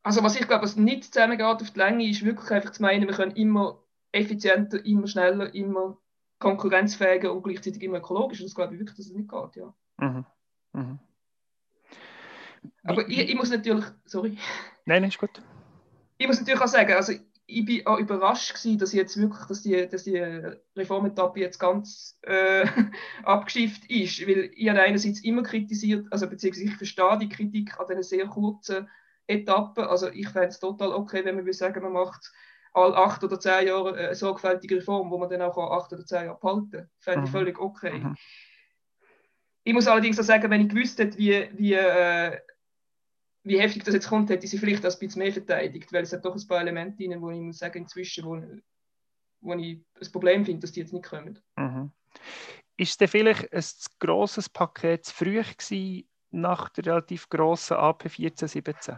Also 0.03 0.23
was 0.23 0.39
ich 0.39 0.47
glaube, 0.47 0.63
was 0.63 0.75
nicht 0.75 1.13
zusammengeht 1.13 1.45
auf 1.45 1.71
die 1.71 1.79
Länge, 1.79 2.09
ist 2.09 2.25
wirklich 2.25 2.49
einfach 2.51 2.71
zu 2.71 2.81
meinen, 2.81 3.07
wir 3.07 3.15
können 3.15 3.35
immer 3.35 3.83
effizienter, 4.11 4.83
immer 4.85 5.07
schneller, 5.07 5.53
immer 5.53 5.97
konkurrenzfähiger 6.39 7.33
und 7.33 7.43
gleichzeitig 7.43 7.83
immer 7.83 7.97
ökologischer. 7.97 8.43
Das 8.43 8.55
glaube 8.55 8.73
ich 8.73 8.79
wirklich, 8.79 8.97
dass 8.97 9.07
es 9.07 9.13
nicht 9.13 9.29
geht, 9.29 9.55
ja. 9.55 9.73
Mhm. 9.97 10.25
Mhm. 10.73 10.99
Aber 12.83 13.07
ich, 13.07 13.19
ich, 13.19 13.35
muss 13.35 13.49
natürlich, 13.49 13.85
sorry. 14.05 14.37
Nein, 14.85 15.01
nein, 15.01 15.09
ist 15.09 15.17
gut. 15.17 15.41
Ich 16.17 16.27
muss 16.27 16.39
natürlich 16.39 16.61
auch 16.61 16.67
sagen, 16.67 16.93
also 16.93 17.13
ich 17.49 17.65
bin 17.65 17.85
auch 17.87 17.97
überrascht 17.97 18.53
gewesen, 18.53 18.77
dass 18.77 18.93
jetzt 18.93 19.17
wirklich, 19.17 19.45
dass 19.47 19.61
die, 19.63 19.87
dass 19.87 20.03
die 20.03 20.17
Reformetappe 20.75 21.39
jetzt 21.39 21.59
ganz 21.59 22.17
äh, 22.21 22.65
abgeschifft 23.23 23.89
ist, 23.89 24.25
weil 24.27 24.51
ich 24.53 24.69
habe 24.69 24.81
einerseits 24.81 25.21
immer 25.21 25.43
kritisiert, 25.43 26.05
also 26.11 26.27
beziehungsweise 26.27 26.67
ich 26.67 26.75
verstehe 26.75 27.17
die 27.19 27.29
Kritik 27.29 27.79
an 27.79 27.87
diesen 27.87 28.03
sehr 28.03 28.27
kurzen 28.27 28.87
Etappen, 29.27 29.85
also 29.85 30.09
ich 30.09 30.27
fände 30.29 30.49
es 30.49 30.59
total 30.59 30.93
okay, 30.93 31.23
wenn 31.25 31.35
man 31.35 31.45
will 31.45 31.53
sagen, 31.53 31.83
man 31.83 31.93
macht 31.93 32.31
alle 32.73 32.95
acht 32.95 33.23
oder 33.23 33.39
zehn 33.39 33.67
Jahre 33.67 33.95
eine 33.95 34.15
sorgfältige 34.15 34.77
Reform, 34.77 35.09
wo 35.09 35.17
man 35.17 35.29
dann 35.29 35.41
auch 35.41 35.57
acht 35.57 35.91
oder 35.91 36.05
zehn 36.05 36.25
Jahre 36.25 36.39
behalten 36.39 36.89
fände 36.99 37.25
ich 37.25 37.31
mhm. 37.31 37.37
völlig 37.37 37.59
okay. 37.59 37.99
Mhm. 37.99 38.15
Ich 39.63 39.73
muss 39.73 39.87
allerdings 39.87 40.19
auch 40.19 40.23
sagen, 40.23 40.49
wenn 40.49 40.61
ich 40.61 40.69
gewusst 40.69 40.99
hätte, 40.99 41.17
wie, 41.17 41.49
wie 41.53 41.73
äh, 41.73 42.39
wie 43.43 43.59
heftig 43.59 43.83
das 43.83 43.93
jetzt 43.93 44.09
kommt, 44.09 44.29
hätte 44.29 44.45
ich 44.45 44.51
sie 44.51 44.57
vielleicht 44.57 44.85
ein 44.85 44.99
bisschen 44.99 45.21
mehr 45.21 45.33
verteidigt, 45.33 45.91
weil 45.93 46.03
es 46.03 46.13
hat 46.13 46.25
doch 46.25 46.35
ein 46.35 46.47
paar 46.47 46.61
Elemente 46.61 46.97
drin, 46.97 47.21
wo 47.21 47.31
ich 47.31 47.39
muss 47.39 47.57
sagen, 47.57 47.79
inzwischen, 47.79 48.25
wo, 48.25 48.41
wo 49.41 49.53
ich 49.55 49.81
ein 49.99 50.11
Problem 50.11 50.45
finde, 50.45 50.61
dass 50.61 50.71
die 50.71 50.81
jetzt 50.81 50.93
nicht 50.93 51.05
kommen. 51.05 51.39
Mhm. 51.55 51.91
Ist 52.77 52.99
denn 53.01 53.07
vielleicht 53.07 53.51
ein 53.51 53.63
grosses 53.99 54.49
Paket 54.49 55.05
zu 55.05 55.13
früh 55.13 55.41
gewesen, 55.41 56.07
nach 56.31 56.69
der 56.69 56.85
relativ 56.85 57.27
grossen 57.29 57.77
AP 57.77 58.05
1417? 58.05 58.97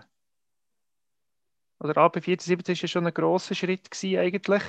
Oder 1.79 1.97
AP 1.97 2.17
1417 2.17 2.73
ist 2.73 2.81
ja 2.81 2.87
schon 2.87 3.07
ein 3.07 3.13
grosser 3.13 3.55
Schritt 3.55 3.89
gewesen, 3.89 4.19
eigentlich. 4.19 4.63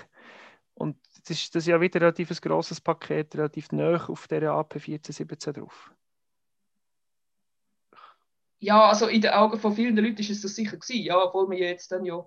Und 0.75 0.97
das 1.29 1.39
ist, 1.39 1.55
das 1.55 1.67
ja 1.67 1.81
wieder 1.81 2.01
relativ 2.01 2.31
ein 2.31 2.37
grosses 2.41 2.81
Paket, 2.81 3.35
relativ 3.37 3.71
nah 3.73 4.05
auf 4.09 4.27
der 4.29 4.51
AP 4.51 4.75
1417 4.75 5.55
drauf. 5.55 5.93
Ja, 8.59 8.89
also 8.89 9.09
in 9.09 9.21
den 9.21 9.33
Augen 9.33 9.59
von 9.59 9.75
vielen 9.75 9.97
Leuten 9.97 10.19
ist 10.19 10.31
es 10.31 10.43
das 10.43 10.55
sicher 10.55 10.77
gewesen, 10.77 11.03
ja, 11.03 11.21
obwohl 11.21 11.51
wir 11.51 11.59
jetzt 11.59 11.91
dann 11.91 12.05
ja 12.05 12.25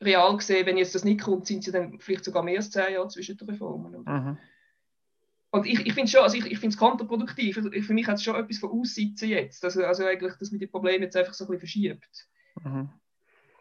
real 0.00 0.36
gesehen, 0.36 0.66
wenn 0.66 0.76
jetzt 0.76 0.94
das 0.94 1.04
nicht 1.04 1.20
kommt, 1.20 1.46
sind 1.46 1.64
sie 1.64 1.70
dann 1.70 1.98
vielleicht 2.00 2.24
sogar 2.24 2.42
mehr 2.42 2.56
als 2.56 2.70
zehn 2.70 2.94
Jahre 2.94 3.08
zwischen 3.08 3.36
den 3.36 3.48
Reformen. 3.48 4.02
Mhm. 4.04 4.38
Und 5.50 5.66
ich, 5.66 5.86
ich 5.86 5.92
finde 5.92 6.10
schon, 6.10 6.22
also 6.22 6.36
ich, 6.36 6.46
ich 6.46 6.58
finde 6.58 6.74
es 6.74 6.78
kontraproduktiv. 6.78 7.56
Also 7.56 7.70
für 7.70 7.92
mich 7.92 8.06
hat 8.06 8.16
es 8.16 8.24
schon 8.24 8.36
etwas 8.36 8.58
von 8.58 8.70
Aussitzen 8.70 9.28
jetzt. 9.28 9.64
Also, 9.64 9.84
also 9.84 10.04
eigentlich, 10.04 10.34
dass 10.38 10.50
man 10.50 10.58
die 10.58 10.66
Probleme 10.66 11.04
jetzt 11.04 11.16
einfach 11.16 11.34
so 11.34 11.44
ein 11.44 11.50
bisschen 11.50 11.60
verschiebt. 11.60 12.26
Mhm. 12.64 12.88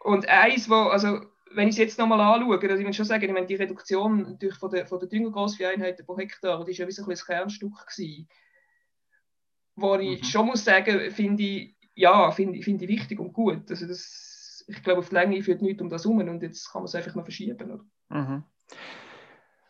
Und 0.04 0.28
eins, 0.30 0.70
wo, 0.70 0.76
also 0.76 1.22
wenn 1.54 1.68
ich 1.68 1.76
es 1.76 1.80
jetzt 1.80 2.00
nochmal 2.00 2.20
anschaue, 2.20 2.60
also 2.60 2.76
ich 2.76 2.86
will 2.86 2.94
schon 2.94 3.06
sagen, 3.06 3.24
ich 3.24 3.32
meine, 3.32 3.46
die 3.46 3.56
Reduktion 3.56 4.38
durch 4.40 4.56
von 4.56 4.70
der, 4.70 4.86
von 4.88 5.00
der 5.00 5.10
Düngergrossvieheinheiten 5.10 6.06
pro 6.06 6.18
Hektar, 6.18 6.64
die 6.66 6.72
war 6.72 6.78
ja 6.78 6.88
wie 6.88 6.92
so 6.92 7.04
ein, 7.04 7.12
ein 7.12 7.18
Kernstück 7.18 7.74
gewesen 7.88 8.28
wo 9.76 9.96
ich 9.96 10.22
mhm. 10.22 10.26
schon 10.26 10.46
muss 10.48 10.64
sagen, 10.64 11.12
finde 11.12 11.44
ich, 11.44 11.76
ja, 11.96 12.32
finde 12.32 12.62
find 12.62 12.82
ich 12.82 12.88
wichtig 12.88 13.20
und 13.20 13.34
gut. 13.34 13.70
Also 13.70 13.88
das, 13.88 14.64
ich 14.68 14.82
glaube, 14.84 15.00
auf 15.00 15.10
die 15.10 15.16
Länge 15.16 15.42
führt 15.44 15.62
nichts 15.62 15.82
um 15.82 15.90
das 15.90 16.04
herum 16.04 16.20
und 16.20 16.42
jetzt 16.42 16.72
kann 16.72 16.82
man 16.82 16.86
es 16.86 16.96
einfach 16.96 17.16
noch 17.16 17.24
verschieben. 17.24 17.72
Oder? 17.72 17.86
Mhm. 18.10 18.44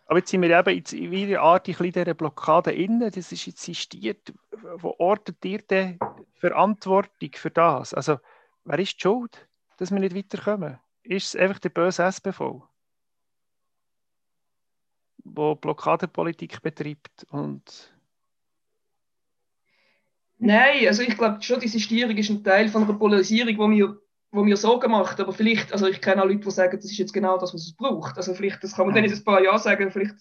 Aber 0.05 0.19
jetzt 0.19 0.29
sind 0.29 0.41
wir 0.41 0.59
eben 0.59 0.75
jetzt 0.75 0.93
wieder 0.93 1.41
artig 1.41 1.79
in 1.79 1.91
dieser 1.91 2.13
Blockade 2.13 2.73
innen. 2.73 3.11
Das 3.11 3.31
ist 3.31 3.45
jetzt 3.45 3.61
sistiert. 3.61 4.33
Wo 4.51 4.93
ortet 4.99 5.43
ihr 5.45 5.59
denn 5.59 5.99
Verantwortung 6.35 7.29
für 7.33 7.49
das? 7.49 7.93
Also, 7.93 8.17
wer 8.65 8.79
ist 8.79 8.95
die 8.95 9.01
Schuld, 9.01 9.47
dass 9.77 9.91
wir 9.91 9.99
nicht 9.99 10.15
weiterkommen? 10.15 10.79
Ist 11.03 11.27
es 11.27 11.35
einfach 11.35 11.59
der 11.59 11.69
böse 11.69 12.03
SBV, 12.03 12.61
der 15.23 15.55
Blockadepolitik 15.55 16.61
betreibt 16.61 17.25
und 17.29 17.91
Nein, 20.43 20.87
also 20.87 21.03
ich 21.03 21.15
glaube 21.15 21.39
schon, 21.43 21.59
diese 21.59 21.79
Stierung 21.79 22.17
ist 22.17 22.31
ein 22.31 22.43
Teil 22.43 22.67
von 22.67 22.83
einer 22.83 22.93
Polarisierung, 22.93 23.59
wo 23.59 23.67
mir, 23.67 23.99
wo 24.31 24.43
mir 24.43 24.57
Sorgen 24.57 24.89
macht. 24.89 25.19
Aber 25.19 25.33
vielleicht, 25.33 25.71
also 25.71 25.85
ich 25.85 26.01
kenne 26.01 26.23
auch 26.23 26.27
Leute, 26.27 26.39
die 26.39 26.49
sagen, 26.49 26.77
das 26.77 26.85
ist 26.85 26.97
jetzt 26.97 27.13
genau 27.13 27.37
das, 27.37 27.53
was 27.53 27.61
es 27.61 27.75
braucht. 27.75 28.17
Also 28.17 28.33
vielleicht, 28.33 28.63
das 28.63 28.75
kann 28.75 28.87
man 28.87 28.95
dann 28.95 29.05
in 29.05 29.13
ein 29.13 29.23
paar 29.23 29.43
Jahren 29.43 29.59
sagen, 29.59 29.91
vielleicht 29.91 30.15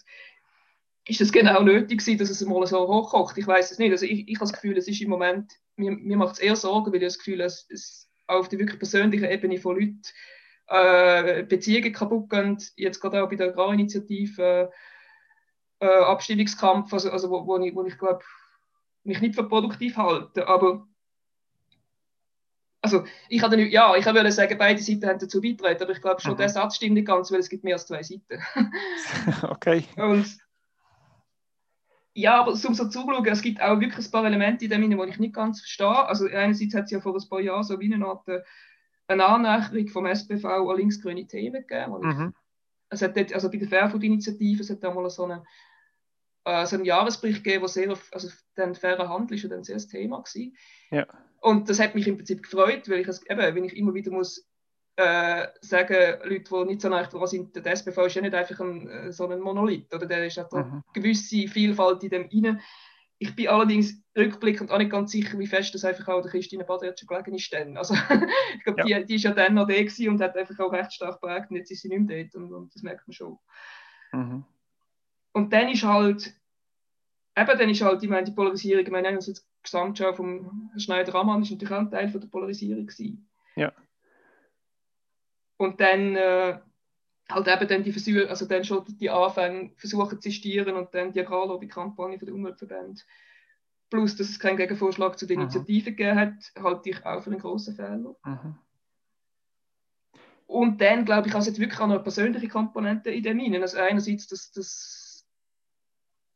ist 1.08 1.22
es 1.22 1.32
genau 1.32 1.62
nötig 1.62 2.00
gewesen, 2.00 2.18
dass 2.18 2.28
es 2.28 2.44
mal 2.44 2.66
so 2.66 2.86
hochkocht. 2.86 3.38
Ich 3.38 3.46
weiß 3.46 3.70
es 3.70 3.78
nicht. 3.78 3.92
Also 3.92 4.04
ich, 4.04 4.28
ich 4.28 4.36
habe 4.36 4.44
das 4.44 4.52
Gefühl, 4.52 4.76
es 4.76 4.88
ist 4.88 5.00
im 5.00 5.08
Moment, 5.08 5.54
mir, 5.76 5.92
mir 5.92 6.18
macht 6.18 6.34
es 6.34 6.40
eher 6.40 6.54
Sorgen, 6.54 6.92
weil 6.92 7.02
ich 7.02 7.08
das 7.08 7.18
Gefühl 7.18 7.40
es, 7.40 7.66
es 7.70 8.10
auf 8.26 8.50
der 8.50 8.58
wirklich 8.58 8.78
persönlichen 8.78 9.24
Ebene 9.24 9.58
von 9.58 9.76
Leuten 9.76 10.02
äh, 10.70 11.42
Beziehungen 11.42 11.92
kaputt 11.92 12.30
gehen. 12.30 12.58
Jetzt 12.76 13.00
gerade 13.00 13.22
auch 13.22 13.28
bei 13.28 13.36
der 13.36 13.48
Agrarinitiative 13.48 14.70
äh, 15.80 15.86
äh, 15.86 15.86
Abstimmungskampf, 16.04 16.92
also, 16.92 17.10
also 17.10 17.30
wo, 17.30 17.46
wo, 17.46 17.58
ich, 17.58 17.74
wo 17.74 17.84
ich 17.84 17.98
glaube, 17.98 18.22
mich 19.02 19.20
nicht 19.20 19.34
für 19.34 19.48
produktiv 19.48 19.96
halten, 19.96 20.40
aber 20.42 20.86
also 22.82 23.04
ich 23.28 23.42
hatte 23.42 23.60
ja, 23.60 23.94
ich 23.96 24.06
würde 24.06 24.32
sagen, 24.32 24.56
beide 24.56 24.80
Seiten 24.80 25.06
haben 25.06 25.18
dazu 25.18 25.40
beigetragen, 25.40 25.82
aber 25.82 25.92
ich 25.92 26.00
glaube 26.00 26.20
schon, 26.20 26.32
mhm. 26.32 26.38
der 26.38 26.48
Satz 26.48 26.76
stimmt 26.76 26.94
nicht 26.94 27.06
ganz, 27.06 27.30
weil 27.30 27.40
es 27.40 27.48
gibt 27.48 27.64
mehr 27.64 27.74
als 27.74 27.86
zwei 27.86 28.02
Seiten. 28.02 28.42
okay. 29.42 29.84
Und 29.96 30.38
ja, 32.14 32.40
aber 32.40 32.52
um 32.52 32.56
so 32.56 32.72
zuzuschauen, 32.72 33.26
es 33.26 33.42
gibt 33.42 33.60
auch 33.60 33.80
wirklich 33.80 34.06
ein 34.06 34.10
paar 34.10 34.24
Elemente 34.24 34.64
in 34.64 34.70
dem, 34.70 34.90
die 34.90 35.10
ich 35.10 35.18
nicht 35.18 35.34
ganz 35.34 35.60
verstehe. 35.60 36.06
Also 36.06 36.26
einerseits 36.26 36.74
hat 36.74 36.84
es 36.84 36.90
ja 36.90 37.00
vor 37.00 37.14
ein 37.14 37.28
paar 37.28 37.40
Jahren 37.40 37.62
so 37.62 37.78
wie 37.80 37.92
eine 37.92 38.04
Art 38.04 38.26
äh, 38.28 38.40
eine 39.10 39.26
Annäherung 39.26 39.88
vom 39.88 40.06
SPV 40.06 40.44
an 40.44 40.76
linksgrüne 40.76 41.26
Themen 41.26 41.66
gegeben. 41.66 42.00
Mhm. 42.00 42.34
es 42.88 43.02
hat 43.02 43.16
dort, 43.16 43.32
also 43.32 43.50
bei 43.50 43.58
der 43.58 43.68
Fairfood-Initiative, 43.68 44.62
es 44.62 44.70
hat 44.70 44.82
da 44.82 44.92
mal 44.92 45.08
so 45.10 45.24
eine 45.24 45.42
äh, 46.44 46.66
so 46.66 46.76
einen 46.76 46.84
Jahresbericht 46.84 47.44
gegeben, 47.44 47.62
der 47.62 47.68
sehr 47.68 47.92
auf, 47.92 48.08
also 48.12 48.28
den 48.56 48.74
fairen 48.74 49.08
Handel 49.08 49.36
ist 49.36 49.42
ja 49.42 49.48
dann 49.48 49.64
sehr 49.64 49.76
das 49.76 49.88
Thema 49.88 50.22
gewesen. 50.22 50.56
Ja. 50.90 51.06
Und 51.40 51.68
das 51.68 51.80
hat 51.80 51.94
mich 51.94 52.06
im 52.06 52.16
Prinzip 52.16 52.42
gefreut, 52.42 52.88
weil 52.88 53.00
ich 53.00 53.08
es, 53.08 53.22
eben, 53.28 53.54
wenn 53.54 53.64
ich 53.64 53.76
immer 53.76 53.94
wieder 53.94 54.10
muss 54.10 54.46
äh, 54.96 55.48
sagen, 55.60 56.18
Leute, 56.24 56.44
die 56.50 56.64
nicht 56.66 56.80
so 56.80 56.88
dran 56.88 57.26
sind, 57.26 57.56
der 57.56 57.72
SPV 57.72 58.06
ist 58.06 58.16
ja 58.16 58.22
nicht 58.22 58.34
einfach 58.34 58.60
ein, 58.60 58.88
äh, 58.88 59.12
so 59.12 59.28
ein 59.28 59.40
Monolith, 59.40 59.92
oder 59.94 60.06
der 60.06 60.26
ist 60.26 60.38
hat 60.38 60.52
mhm. 60.52 60.58
eine 60.58 60.82
gewisse 60.92 61.48
Vielfalt 61.48 62.02
in 62.04 62.10
dem 62.10 62.28
rein. 62.32 62.60
Ich 63.22 63.36
bin 63.36 63.48
allerdings 63.48 64.02
rückblickend 64.16 64.70
auch 64.72 64.78
nicht 64.78 64.90
ganz 64.90 65.12
sicher, 65.12 65.38
wie 65.38 65.46
fest 65.46 65.74
das 65.74 65.84
einfach 65.84 66.08
auch 66.08 66.22
der 66.22 66.30
Christine 66.30 66.64
Baderetscher 66.64 67.06
gelegen 67.06 67.34
ist. 67.34 67.52
Dann. 67.52 67.76
Also, 67.76 67.94
ich 68.56 68.64
glaube, 68.64 68.88
ja. 68.88 68.98
die, 69.00 69.06
die 69.06 69.14
ist 69.16 69.24
ja 69.24 69.32
dann 69.32 69.54
noch 69.54 69.68
da 69.68 69.74
und 70.08 70.20
hat 70.20 70.36
einfach 70.36 70.58
auch 70.58 70.72
recht 70.72 70.92
stark 70.92 71.20
prägt 71.20 71.50
und 71.50 71.56
jetzt 71.56 71.70
ist 71.70 71.82
sie 71.82 71.88
nicht 71.88 72.08
mehr 72.08 72.24
dort 72.24 72.34
und, 72.34 72.52
und 72.52 72.74
das 72.74 72.82
merkt 72.82 73.06
man 73.06 73.12
schon. 73.12 73.38
Mhm 74.12 74.44
und 75.32 75.52
dann 75.52 75.68
ist 75.68 75.84
halt, 75.84 76.34
eben 77.36 77.58
dann 77.58 77.70
ist 77.70 77.82
halt, 77.82 78.02
ich 78.02 78.08
meine, 78.08 78.24
die 78.24 78.32
Polarisierung, 78.32 78.84
ich 78.84 78.90
meine, 78.90 79.08
einerseits 79.08 79.42
die 79.42 79.62
Gesamtschau 79.62 80.12
vom 80.12 80.70
Schneider-Ammann 80.76 81.42
ist 81.42 81.50
natürlich 81.50 81.74
auch 81.74 81.80
ein 81.80 81.90
Teil 81.90 82.08
von 82.08 82.20
der 82.20 82.28
Polarisierung 82.28 82.86
gewesen. 82.86 83.28
Ja. 83.56 83.72
Und 85.58 85.80
dann 85.80 86.16
äh, 86.16 86.58
halt 87.30 87.48
eben 87.48 87.68
dann 87.68 87.82
die 87.82 87.92
Versuche, 87.92 88.28
also 88.28 88.46
dann 88.46 88.64
schon 88.64 88.84
die 88.86 89.10
Anfänge 89.10 89.72
versuchen 89.76 90.10
zu 90.10 90.18
zistieren 90.18 90.76
und 90.76 90.94
dann 90.94 91.12
die 91.12 91.20
Agrarlobby-Kampagne 91.20 92.18
der 92.18 92.34
Umweltverband. 92.34 93.06
Plus, 93.90 94.16
dass 94.16 94.28
es 94.28 94.38
keinen 94.38 94.56
Gegenvorschlag 94.56 95.18
zu 95.18 95.26
der 95.26 95.36
mhm. 95.36 95.42
Initiative 95.42 95.90
gegeben 95.90 96.18
hat, 96.18 96.52
halte 96.62 96.90
ich 96.90 97.04
auch 97.04 97.22
für 97.22 97.30
einen 97.30 97.40
grossen 97.40 97.74
Fehler. 97.74 98.14
Mhm. 98.24 98.58
Und 100.46 100.80
dann, 100.80 101.04
glaube 101.04 101.28
ich, 101.28 101.34
also 101.34 101.48
jetzt 101.48 101.60
wirklich 101.60 101.78
auch 101.80 101.86
noch 101.86 101.94
eine 101.94 102.02
persönliche 102.02 102.48
Komponente 102.48 103.10
in 103.10 103.22
dem 103.22 103.38
hinein. 103.38 103.62
Also 103.62 103.78
einerseits, 103.78 104.26
dass 104.26 104.50
das 104.50 104.99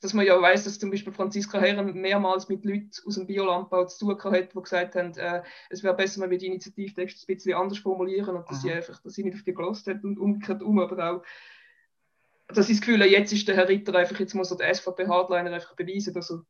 dass 0.04 0.12
man 0.12 0.26
ja 0.26 0.40
weiß, 0.40 0.64
dass 0.64 0.78
zum 0.78 0.90
Beispiel 0.90 1.14
Franziska 1.14 1.58
Herren 1.58 1.94
mehrmals 1.94 2.50
mit 2.50 2.62
Leuten 2.66 2.90
aus 3.06 3.14
dem 3.14 3.26
Biolandbau 3.26 3.86
zu 3.86 4.04
tun 4.04 4.32
hat, 4.32 4.54
die 4.54 4.60
gesagt 4.60 4.96
haben, 4.96 5.16
äh, 5.16 5.42
es 5.70 5.82
wäre 5.82 5.96
besser, 5.96 6.20
wenn 6.20 6.30
wir 6.30 6.36
die 6.36 6.48
Initiativtexte 6.48 7.24
ein 7.24 7.34
bisschen 7.34 7.54
anders 7.54 7.78
formulieren 7.78 8.36
und 8.36 8.48
dass 8.50 8.60
sie 8.60 8.70
einfach, 8.70 9.00
dass 9.00 9.14
sie 9.14 9.24
nicht 9.24 9.34
auf 9.34 9.42
die 9.44 9.54
gelost 9.54 9.86
hat 9.86 10.04
und 10.04 10.18
umgekehrt 10.18 10.62
um, 10.62 10.78
aber 10.78 11.10
auch, 11.10 11.22
dass 12.48 12.68
ich 12.68 12.76
das 12.76 12.86
Gefühl 12.86 13.00
habe, 13.00 13.10
jetzt 13.10 13.32
ist 13.32 13.48
der 13.48 13.56
Herr 13.56 13.68
Ritter 13.68 13.94
einfach, 13.94 14.20
jetzt 14.20 14.34
muss 14.34 14.50
er 14.50 14.58
der 14.58 14.74
SVP-Hardliner 14.74 15.50
einfach 15.50 15.74
beweisen, 15.74 16.12
dass 16.12 16.30
er 16.30 16.44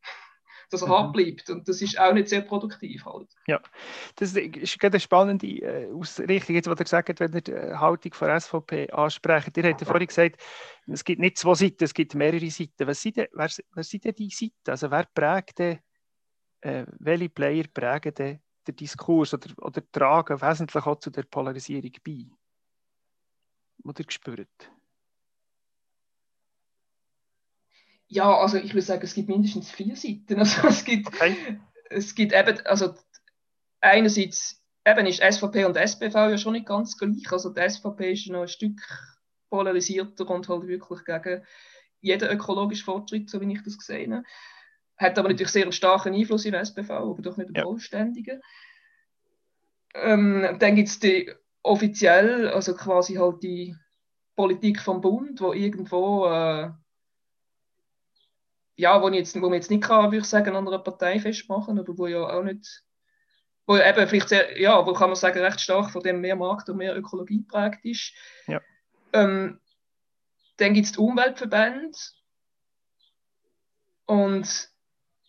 dass 0.74 0.82
er 0.82 0.88
mhm. 0.88 0.92
hart 0.92 1.12
bleibt. 1.12 1.50
Und 1.50 1.68
das 1.68 1.80
ist 1.80 1.98
auch 1.98 2.12
nicht 2.12 2.28
sehr 2.28 2.42
produktiv 2.42 3.04
halt. 3.04 3.28
Ja, 3.46 3.60
das 4.16 4.34
ist 4.34 4.78
gerade 4.78 4.94
eine 4.94 5.00
spannende 5.00 5.46
äh, 5.46 5.92
Ausrichtung, 5.92 6.54
jetzt, 6.54 6.68
was 6.68 6.78
er 6.78 6.84
gesagt 6.84 7.08
hat, 7.08 7.20
wenn 7.20 7.32
er 7.32 7.40
die 7.40 7.52
äh, 7.52 7.74
Haltung 7.74 8.12
von 8.12 8.40
SVP 8.40 8.90
ansprecht. 8.90 9.56
Ihr 9.56 9.64
habt 9.64 9.80
ja 9.80 9.86
vorhin 9.86 10.06
gesagt, 10.06 10.40
es 10.86 11.04
gibt 11.04 11.20
nicht 11.20 11.38
zwei 11.38 11.54
Seiten, 11.54 11.84
es 11.84 11.94
gibt 11.94 12.14
mehrere 12.14 12.50
Seiten. 12.50 12.86
Was 12.86 13.00
sind 13.00 13.16
denn, 13.16 13.28
wer, 13.32 13.48
wer 13.72 13.84
sind 13.84 14.04
denn 14.04 14.14
die 14.14 14.30
Seiten? 14.30 14.70
Also 14.70 14.90
wer 14.90 15.06
prägt 15.14 15.58
denn, 15.58 15.78
äh, 16.60 16.86
welche 16.98 17.28
Player 17.28 17.64
prägen 17.72 18.14
denn 18.14 18.40
den 18.66 18.76
Diskurs 18.76 19.34
oder, 19.34 19.50
oder 19.58 19.82
tragen 19.92 20.40
wesentlich 20.40 20.86
auch 20.86 20.98
zu 20.98 21.10
der 21.10 21.24
Polarisierung 21.24 21.92
bei? 22.04 22.26
Oder 23.84 24.04
gespürt? 24.04 24.70
Ja, 28.14 28.33
also 28.33 28.59
ich 28.59 28.73
würde 28.75 28.87
sagen, 28.87 29.02
es 29.02 29.14
gibt 29.14 29.28
mindestens 29.28 29.73
vier 29.73 29.97
Seiten. 29.97 30.38
Also 30.38 30.68
es 30.68 30.85
gibt, 30.85 31.09
okay. 31.09 31.37
es 31.90 32.14
gibt 32.14 32.33
eben, 32.33 32.64
also 32.64 32.94
einerseits 33.80 34.62
eben 34.87 35.06
ist 35.06 35.21
SVP 35.21 35.64
und 35.64 35.76
SPV 35.76 36.30
ja 36.30 36.38
schon 36.38 36.52
nicht 36.52 36.66
ganz 36.66 36.97
gleich. 36.97 37.33
Also 37.33 37.50
die 37.50 37.68
SVP 37.68 38.12
ist 38.12 38.28
noch 38.28 38.42
ein 38.42 38.49
Stück 38.49 38.80
polarisierter 39.50 40.30
und 40.30 40.49
halt 40.49 40.68
wirklich 40.68 41.04
gegen 41.04 41.44
jeden 42.02 42.30
ökologischen 42.30 42.85
Fortschritt, 42.85 43.28
so 43.28 43.40
wie 43.40 43.52
ich 43.52 43.64
das 43.64 43.78
gesehen 43.78 44.14
habe. 44.14 44.25
Hat 44.97 45.18
aber 45.18 45.30
natürlich 45.30 45.50
sehr 45.50 45.64
einen 45.64 45.73
starken 45.73 46.14
Einfluss 46.14 46.44
im 46.44 46.54
SPV, 46.54 46.90
aber 46.90 47.21
doch 47.21 47.37
nicht 47.37 47.49
einen 47.49 47.56
ja. 47.56 47.62
vollständigen. 47.64 48.40
Ähm, 49.94 50.56
dann 50.61 50.76
gibt 50.76 50.88
es 50.88 51.00
die 51.00 51.33
offiziell, 51.64 52.49
also 52.49 52.76
quasi 52.76 53.14
halt 53.14 53.42
die 53.42 53.75
Politik 54.37 54.80
vom 54.80 55.00
Bund, 55.00 55.40
wo 55.40 55.52
irgendwo 55.52 56.26
äh, 56.26 56.71
ja, 58.76 59.00
wo, 59.00 59.08
ich 59.08 59.14
jetzt, 59.16 59.36
wo 59.36 59.48
man 59.48 59.54
jetzt 59.54 59.70
nicht 59.70 59.84
kann, 59.84 60.06
würde 60.06 60.18
ich 60.18 60.24
sagen, 60.24 60.54
an 60.54 60.66
einer 60.66 60.78
Partei 60.78 61.20
festmachen, 61.20 61.78
aber 61.78 61.96
wo 61.96 62.06
ja 62.06 62.22
auch 62.22 62.42
nicht, 62.42 62.82
wo 63.66 63.76
eben 63.76 64.08
vielleicht 64.08 64.28
sehr, 64.28 64.60
ja, 64.60 64.84
wo 64.86 64.92
kann 64.92 65.10
man 65.10 65.16
sagen, 65.16 65.40
recht 65.40 65.60
stark 65.60 65.90
von 65.90 66.02
dem 66.02 66.20
mehr 66.20 66.36
Markt 66.36 66.68
und 66.68 66.78
mehr 66.78 66.96
Ökologie 66.96 67.44
prägt 67.48 67.84
ist. 67.84 68.12
Ja. 68.46 68.60
Ähm, 69.12 69.60
dann 70.56 70.74
gibt 70.74 70.86
es 70.86 70.92
die 70.92 70.98
Umweltverbände 70.98 71.96
und 74.06 74.68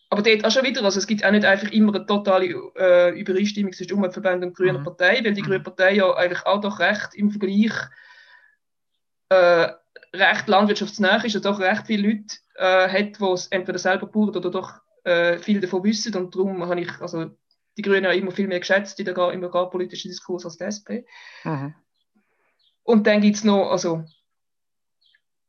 aber 0.10 0.22
dort 0.22 0.46
auch 0.46 0.52
schon 0.52 0.64
wieder, 0.64 0.84
also 0.84 1.00
es 1.00 1.08
gibt 1.08 1.26
auch 1.26 1.32
nicht 1.32 1.46
einfach 1.46 1.72
immer 1.72 1.94
eine 1.94 2.06
totale 2.06 2.46
äh, 2.78 3.20
Übereinstimmung 3.20 3.74
zwischen 3.74 3.94
Umweltverbänden 3.94 4.50
und 4.50 4.56
Grüner 4.56 4.80
mhm. 4.80 4.84
Partei, 4.84 5.22
weil 5.24 5.34
die 5.34 5.42
mhm. 5.42 5.46
Grüne 5.46 5.60
Partei 5.62 5.96
ja 5.96 6.14
eigentlich 6.14 6.46
auch 6.46 6.62
doch 6.62 6.80
recht 6.80 7.16
im 7.16 7.32
Vergleich 7.32 7.74
äh, 9.30 9.74
recht 10.20 10.48
landwirtschaftsnah 10.48 11.24
ist 11.24 11.36
und 11.36 11.46
doch 11.46 11.60
recht 11.60 11.88
viele 11.88 12.08
Leute 12.08 12.36
äh, 12.56 12.90
hat, 12.90 13.20
die 13.20 13.26
es 13.26 13.48
entweder 13.48 13.80
selber 13.80 14.08
bauen 14.08 14.36
oder 14.36 14.50
doch 14.50 14.74
äh, 15.04 15.38
viel 15.38 15.62
davon 15.62 15.84
wissen. 15.84 16.16
Und 16.16 16.36
darum 16.36 16.66
habe 16.66 16.82
ich 16.82 17.02
also 17.02 17.32
die 17.78 17.82
Grünen 17.82 18.06
immer 18.06 18.32
viel 18.32 18.48
mehr 18.48 18.60
geschätzt 18.60 19.00
in 19.00 19.06
der 19.06 19.32
im 19.32 19.44
agrarpolitischen 19.44 20.10
Diskurs 20.10 20.46
als 20.46 20.58
die 20.58 20.64
SP. 20.66 20.90
Mhm. 21.44 21.76
Und 22.84 23.08
dann 23.08 23.22
gibt 23.22 23.38
es 23.38 23.44
noch, 23.44 23.72
also 23.72 24.06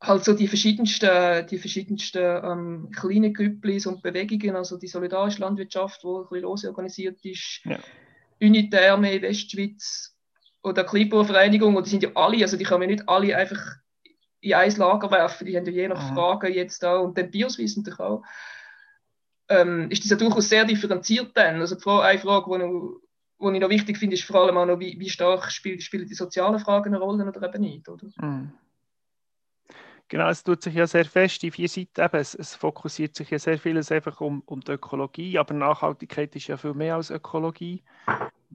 halt 0.01 0.23
so 0.23 0.33
die 0.33 0.47
verschiedensten, 0.47 1.47
die 1.47 1.57
verschiedensten 1.57 2.23
ähm, 2.43 2.91
kleinen 2.95 3.33
Grüpplis 3.33 3.85
und 3.85 4.01
Bewegungen, 4.01 4.55
also 4.55 4.77
die 4.77 4.87
solidarische 4.87 5.41
Landwirtschaft, 5.41 6.03
die 6.03 6.07
ein 6.07 6.23
bisschen 6.23 6.43
lose 6.43 6.69
organisiert 6.69 7.23
ist, 7.23 7.61
ja. 7.63 7.79
Unitärme 8.39 9.19
Westschweiz 9.21 10.15
oder 10.61 10.83
Kleinbauervereinigung, 10.83 11.75
und 11.75 11.85
die 11.85 11.89
sind 11.89 12.03
ja 12.03 12.11
alle, 12.13 12.43
also 12.43 12.57
die 12.57 12.63
kann 12.63 12.79
man 12.79 12.89
nicht 12.89 13.07
alle 13.09 13.35
einfach 13.35 13.59
in 14.51 14.57
ein 14.57 14.75
Lager 14.75 15.11
werfen, 15.11 15.45
die 15.45 15.57
haben 15.57 15.65
ja 15.65 15.71
je 15.71 15.87
nach. 15.87 16.13
Frage 16.13 16.49
jetzt 16.49 16.83
da 16.83 16.97
und 16.97 17.17
dann 17.17 17.31
Bioswiss 17.31 17.77
natürlich 17.77 17.99
auch, 17.99 18.23
ähm, 19.49 19.89
ist 19.89 20.03
das 20.03 20.11
ja 20.11 20.17
durchaus 20.17 20.49
sehr 20.49 20.65
differenziert 20.65 21.31
dann. 21.35 21.59
Also 21.61 21.77
Frage, 21.77 22.05
eine 22.05 22.19
Frage, 22.19 22.51
die 22.51 22.57
noch, 22.63 22.99
die 23.39 23.55
ich 23.55 23.61
noch 23.61 23.69
wichtig 23.69 23.97
finde, 23.97 24.15
ist 24.15 24.23
vor 24.23 24.41
allem 24.41 24.57
auch 24.57 24.65
noch, 24.65 24.79
wie, 24.79 24.99
wie 24.99 25.09
stark 25.09 25.51
spiel, 25.51 25.79
spielen 25.79 26.07
die 26.07 26.13
sozialen 26.13 26.59
Fragen 26.59 26.93
eine 26.93 27.03
Rolle 27.03 27.25
oder 27.25 27.47
eben 27.47 27.61
nicht, 27.61 27.87
oder? 27.87 28.07
Mhm. 28.17 28.51
Genau, 30.09 30.29
es 30.29 30.43
tut 30.43 30.61
sich 30.61 30.73
ja 30.73 30.87
sehr 30.87 31.03
fest, 31.03 31.41
die 31.41 31.51
vier 31.51 31.67
Seiten 31.67 32.01
eben, 32.01 32.17
es, 32.17 32.33
es, 32.33 32.55
fokussiert 32.55 33.15
sich 33.15 33.29
ja 33.29 33.39
sehr 33.39 33.57
vieles 33.57 33.91
einfach 33.91 34.21
um, 34.21 34.41
um 34.45 34.61
die 34.61 34.71
Ökologie, 34.71 35.37
aber 35.37 35.53
Nachhaltigkeit 35.53 36.33
ist 36.35 36.47
ja 36.47 36.55
viel 36.55 36.73
mehr 36.73 36.95
als 36.95 37.09
Ökologie 37.09 37.83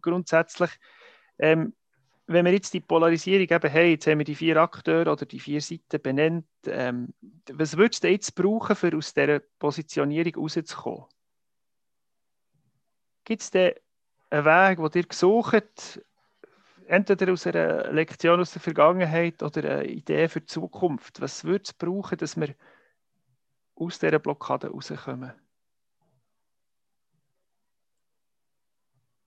grundsätzlich. 0.00 0.70
Ähm, 1.38 1.74
wenn 2.32 2.44
wir 2.44 2.52
jetzt 2.52 2.74
die 2.74 2.80
Polarisierung 2.80 3.48
eben 3.48 3.72
haben, 3.72 3.88
jetzt 3.88 4.06
haben 4.06 4.18
wir 4.18 4.24
die 4.24 4.34
vier 4.34 4.56
Akteure 4.56 5.12
oder 5.12 5.26
die 5.26 5.40
vier 5.40 5.60
Seiten 5.60 6.00
benannt, 6.02 6.46
ähm, 6.66 7.12
was 7.50 7.76
würdest 7.76 8.04
du 8.04 8.08
jetzt 8.08 8.34
brauchen, 8.34 8.92
um 8.92 8.98
aus 8.98 9.14
dieser 9.14 9.40
Positionierung 9.58 10.34
rauszukommen? 10.34 11.06
Gibt 13.24 13.42
es 13.42 13.50
da 13.50 13.70
einen 14.30 14.44
Weg, 14.44 14.92
den 14.92 15.02
ihr 15.02 15.08
gesucht 15.08 16.00
entweder 16.86 17.32
aus 17.32 17.46
einer 17.46 17.90
Lektion 17.92 18.40
aus 18.40 18.52
der 18.52 18.60
Vergangenheit 18.60 19.42
oder 19.42 19.64
eine 19.64 19.86
Idee 19.86 20.28
für 20.28 20.40
die 20.40 20.46
Zukunft? 20.46 21.20
Was 21.20 21.44
würde 21.44 21.64
es 21.64 21.72
brauchen, 21.72 22.18
dass 22.18 22.36
wir 22.36 22.54
aus 23.74 23.98
dieser 23.98 24.18
Blockade 24.18 24.68
rauskommen? 24.68 25.32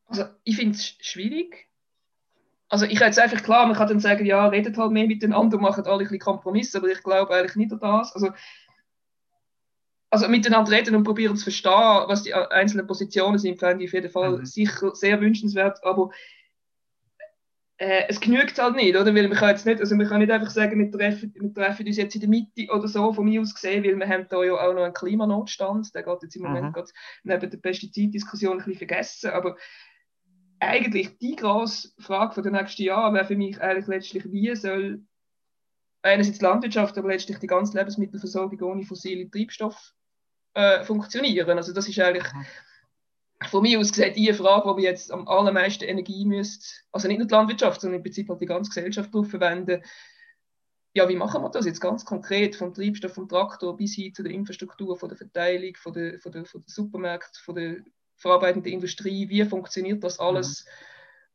Also 0.08 0.26
ich 0.44 0.56
finde 0.56 0.76
es 0.76 0.98
schwierig, 1.02 1.68
also 2.76 2.88
ich 2.88 3.00
jetzt 3.00 3.20
einfach 3.20 3.42
klar, 3.42 3.66
man 3.68 3.78
kann 3.78 3.88
dann 3.88 4.02
sagen, 4.02 4.26
ja, 4.26 4.48
redet 4.48 4.78
halt 4.78 4.92
mehr 4.92 5.08
miteinander, 5.08 5.58
macht 5.58 5.88
alle 5.88 5.94
ein 5.94 6.00
bisschen 6.00 6.20
Kompromisse, 6.20 6.80
aber 6.80 6.90
ich 6.90 7.02
glaube 7.02 7.34
eigentlich 7.34 7.56
nicht 7.56 7.72
an 7.72 7.80
das. 7.80 8.14
Also, 8.14 8.32
also 10.10 10.28
miteinander 10.28 10.74
reden 10.74 10.94
und 10.94 11.06
probieren 11.06 11.38
zu 11.38 11.44
verstehen, 11.44 11.72
was 11.72 12.24
die 12.24 12.34
einzelnen 12.34 12.86
Positionen 12.86 13.38
sind, 13.38 13.60
fände 13.60 13.82
ich 13.82 13.92
auf 13.92 13.94
jeden 13.94 14.10
Fall 14.10 14.40
mhm. 14.40 14.46
sicher 14.46 14.94
sehr 14.94 15.22
wünschenswert, 15.22 15.82
aber 15.86 16.10
äh, 17.78 18.04
es 18.10 18.20
genügt 18.20 18.62
halt 18.62 18.76
nicht, 18.76 18.94
oder? 18.94 19.16
Weil 19.16 19.30
man 19.30 19.38
kann 19.38 19.52
jetzt 19.52 19.66
nicht, 19.66 19.80
also 19.80 19.96
man 19.96 20.10
kann 20.10 20.20
nicht 20.20 20.32
einfach 20.32 20.50
sagen, 20.50 20.78
wir 20.78 20.92
treffen, 20.92 21.34
wir 21.34 21.54
treffen 21.54 21.88
uns 21.88 21.96
jetzt 21.96 22.16
in 22.16 22.22
der 22.22 22.30
Mitte 22.30 22.74
oder 22.74 22.90
so, 22.90 23.14
von 23.14 23.24
mir 23.24 23.40
aus 23.40 23.56
gesehen, 23.56 23.86
weil 23.86 23.98
wir 23.98 24.10
haben 24.10 24.28
da 24.30 24.44
ja 24.44 24.52
auch 24.52 24.74
noch 24.74 24.84
einen 24.84 24.94
Klimanotstand, 24.94 25.96
der 25.96 26.04
geht 26.04 26.24
jetzt 26.24 26.36
im 26.36 26.42
Moment 26.42 26.66
mhm. 26.68 26.74
gerade 26.74 26.92
neben 27.24 27.50
der 27.50 27.58
Pestiziddiskussion 27.58 28.52
ein 28.52 28.58
bisschen 28.58 28.80
vergessen, 28.80 29.30
aber 29.30 29.56
eigentlich 30.66 31.18
die 31.18 31.36
grosse 31.36 31.90
Frage 32.00 32.42
der 32.42 32.52
nächsten 32.52 32.84
Jahre 32.84 33.14
wäre 33.14 33.26
für 33.26 33.36
mich 33.36 33.62
eigentlich 33.62 33.88
letztlich, 33.88 34.32
wie 34.32 34.56
soll 34.56 35.02
einerseits 36.02 36.38
die 36.38 36.46
Landwirtschaft, 36.46 36.98
aber 36.98 37.10
letztlich 37.10 37.40
die 37.40 37.48
ganze 37.48 37.78
Lebensmittelversorgung 37.78 38.62
ohne 38.62 38.84
fossile 38.84 39.30
Treibstoffe 39.30 39.94
äh, 40.54 40.84
funktionieren. 40.84 41.58
Also 41.58 41.74
das 41.74 41.88
ist 41.88 42.00
eigentlich 42.00 42.32
mhm. 42.34 42.46
von 43.48 43.62
mir 43.64 43.80
aus 43.80 43.90
gesehen 43.90 44.14
die 44.14 44.32
Frage, 44.34 44.70
wo 44.70 44.78
wir 44.78 44.84
jetzt 44.84 45.12
am 45.12 45.28
allermeisten 45.28 45.84
Energie 45.84 46.26
müsste, 46.26 46.68
also 46.92 47.08
nicht 47.08 47.18
nur 47.18 47.28
die 47.28 47.34
Landwirtschaft, 47.34 47.82
sondern 47.82 47.98
im 47.98 48.04
Prinzip 48.04 48.30
halt 48.30 48.42
die 48.42 48.46
ganze 48.46 48.70
Gesellschaft 48.70 49.14
darauf 49.14 49.30
verwenden. 49.30 49.82
Ja, 50.94 51.10
wie 51.10 51.16
machen 51.16 51.42
wir 51.42 51.50
das 51.50 51.66
jetzt 51.66 51.82
ganz 51.82 52.06
konkret, 52.06 52.56
vom 52.56 52.74
Treibstoff, 52.74 53.14
vom 53.14 53.28
Traktor 53.28 53.76
bis 53.76 53.96
hin 53.96 54.14
zu 54.14 54.24
der 54.24 54.32
Infrastruktur, 54.32 54.98
von 54.98 55.10
der 55.10 55.18
Verteilung, 55.18 55.76
von 55.76 55.92
der, 55.92 56.20
von 56.20 56.32
der, 56.32 56.46
von 56.46 56.62
der 56.62 56.70
Supermärkte, 56.70 57.42
von 57.42 57.56
der 57.56 57.78
verarbeitende 58.18 58.70
Industrie, 58.70 59.30
wie 59.30 59.44
funktioniert 59.46 60.04
das 60.04 60.20
alles 60.20 60.66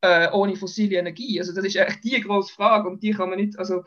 äh, 0.01 0.29
ohne 0.31 0.55
fossile 0.55 0.97
Energie? 0.97 1.39
Also 1.39 1.53
das 1.53 1.65
ist 1.65 1.77
eigentlich 1.77 2.01
die 2.01 2.21
große 2.21 2.53
Frage 2.53 2.89
und 2.89 3.01
die 3.03 3.11
kann 3.11 3.29
man 3.29 3.39
nicht, 3.39 3.57
also 3.57 3.83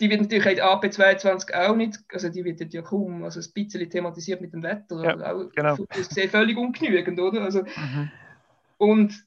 die 0.00 0.08
wird 0.08 0.22
natürlich 0.22 0.46
in 0.46 0.64
AP22 0.64 1.54
auch 1.54 1.76
nicht, 1.76 1.98
also 2.12 2.30
die 2.30 2.44
wird 2.44 2.72
ja 2.72 2.82
kaum, 2.82 3.22
also 3.22 3.38
ein 3.38 3.52
bisschen 3.52 3.88
thematisiert 3.88 4.40
mit 4.40 4.52
dem 4.52 4.62
Wetter, 4.62 5.04
ja, 5.04 5.12
aber 5.12 5.34
auch 5.34 5.52
genau. 5.52 5.76
das 5.88 6.08
ist 6.08 6.30
völlig 6.30 6.56
ungenügend, 6.56 7.20
oder? 7.20 7.42
Also, 7.42 7.62
mhm. 7.62 8.10
und, 8.78 9.26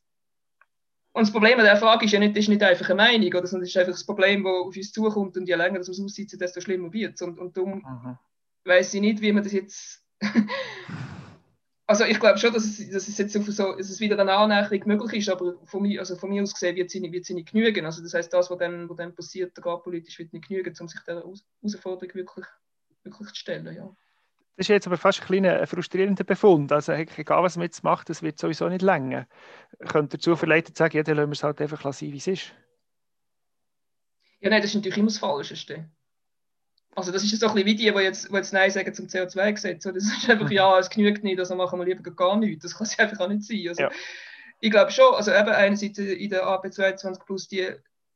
und 1.13 1.21
das 1.21 1.31
Problem 1.31 1.59
an 1.59 1.65
der 1.65 1.77
Frage 1.77 2.05
ist 2.05 2.11
ja 2.11 2.19
nicht, 2.19 2.35
ist 2.35 2.49
nicht 2.49 2.63
einfach 2.63 2.89
eine 2.89 2.95
Meinung, 2.95 3.33
oder, 3.33 3.45
sondern 3.45 3.65
es 3.65 3.69
ist 3.69 3.77
einfach 3.77 3.93
das 3.93 4.05
Problem, 4.05 4.43
das 4.43 4.51
auf 4.51 4.75
uns 4.75 4.91
zukommt 4.91 5.37
und 5.37 5.47
je 5.47 5.55
länger 5.55 5.77
das 5.77 5.95
wir 5.95 6.05
aussitzen, 6.05 6.39
desto 6.39 6.59
schlimmer 6.59 6.91
wird 6.91 7.15
es. 7.15 7.21
Und, 7.21 7.37
und 7.37 7.55
darum 7.55 7.75
mhm. 7.75 8.17
weiß 8.65 8.95
ich 8.95 9.01
nicht, 9.01 9.21
wie 9.21 9.31
man 9.31 9.43
das 9.43 9.53
jetzt 9.53 10.03
also 11.85 12.05
ich 12.05 12.19
glaube 12.19 12.39
schon, 12.39 12.53
dass 12.53 12.63
es, 12.63 12.89
dass 12.91 13.07
es 13.07 13.17
jetzt 13.17 13.33
so, 13.33 13.75
dass 13.75 13.89
es 13.89 13.99
wieder 13.99 14.17
eine 14.17 14.33
Annäherung 14.33 14.81
möglich 14.85 15.27
ist, 15.27 15.29
aber 15.29 15.55
von 15.65 15.81
mir, 15.81 15.99
also 15.99 16.15
von 16.15 16.29
mir 16.29 16.41
aus 16.41 16.53
gesehen 16.53 16.75
wird 16.75 16.89
sie 16.89 17.01
nicht, 17.01 17.11
wird 17.11 17.25
sie 17.25 17.33
nicht 17.33 17.51
genügen. 17.51 17.85
Also 17.85 18.01
das 18.01 18.13
heißt, 18.13 18.31
das, 18.31 18.49
was 18.49 18.57
dann, 18.57 18.89
was 18.89 18.97
dann 18.97 19.13
passiert, 19.13 19.53
politisch 19.83 20.17
wird 20.19 20.31
nicht 20.31 20.47
genügen, 20.47 20.73
um 20.79 20.87
sich 20.87 21.01
der 21.01 21.15
Herausforderung 21.15 22.15
wirklich, 22.15 22.45
wirklich 23.03 23.29
zu 23.29 23.35
stellen. 23.35 23.75
Ja. 23.75 23.93
Das 24.55 24.65
ist 24.65 24.69
jetzt 24.69 24.87
aber 24.87 24.97
fast 24.97 25.21
ein 25.21 25.25
kleiner 25.25 25.65
frustrierender 25.67 26.23
Befund. 26.23 26.71
Also 26.71 26.93
egal, 26.93 27.43
was 27.43 27.57
man 27.57 27.65
jetzt 27.65 27.83
macht, 27.83 28.09
das 28.09 28.21
wird 28.21 28.39
sowieso 28.39 28.69
nicht 28.69 28.83
länger. 28.83 29.27
Könnt 29.87 30.13
dazu 30.13 30.35
verleitet 30.35 30.77
sagen, 30.77 30.95
ja, 30.95 31.03
dann 31.03 31.17
lassen 31.17 31.29
wir 31.29 31.33
es 31.33 31.43
halt 31.43 31.59
einfach 31.59 31.91
sein, 31.91 32.13
wie 32.13 32.17
es 32.17 32.27
ist. 32.27 32.53
Ja, 34.39 34.49
nein, 34.49 34.61
das 34.61 34.71
ist 34.71 34.75
natürlich 34.75 34.97
immer 34.97 35.07
das 35.07 35.17
Falscheste. 35.17 35.89
Also 36.95 37.11
das 37.11 37.23
ist 37.23 37.39
so 37.39 37.47
ein 37.47 37.53
bisschen 37.53 37.67
wie 37.67 37.75
die, 37.75 37.91
die 37.91 37.99
jetzt, 37.99 38.29
die 38.29 38.35
jetzt 38.35 38.53
Nein 38.53 38.69
sagen 38.69 38.93
zum 38.93 39.07
CO2-Gesetz. 39.07 39.83
Das 39.83 39.95
ist 39.95 40.29
einfach, 40.29 40.45
mhm. 40.45 40.51
ja, 40.51 40.77
es 40.79 40.89
genügt 40.89 41.23
nicht, 41.23 41.39
also 41.39 41.55
machen 41.55 41.79
wir 41.79 41.85
lieber 41.85 42.09
gar 42.11 42.37
nichts. 42.37 42.63
Das 42.63 42.75
kann 42.75 42.85
es 42.85 42.99
einfach 42.99 43.19
auch 43.19 43.27
nicht 43.27 43.43
sein. 43.43 43.65
Also, 43.67 43.83
ja. 43.83 43.91
Ich 44.59 44.71
glaube 44.71 44.91
schon, 44.91 45.13
also 45.13 45.31
eben 45.31 45.49
einerseits 45.49 45.97
in 45.97 46.29
der 46.29 46.45
AP22 46.45 47.25
Plus, 47.25 47.47
die 47.47 47.67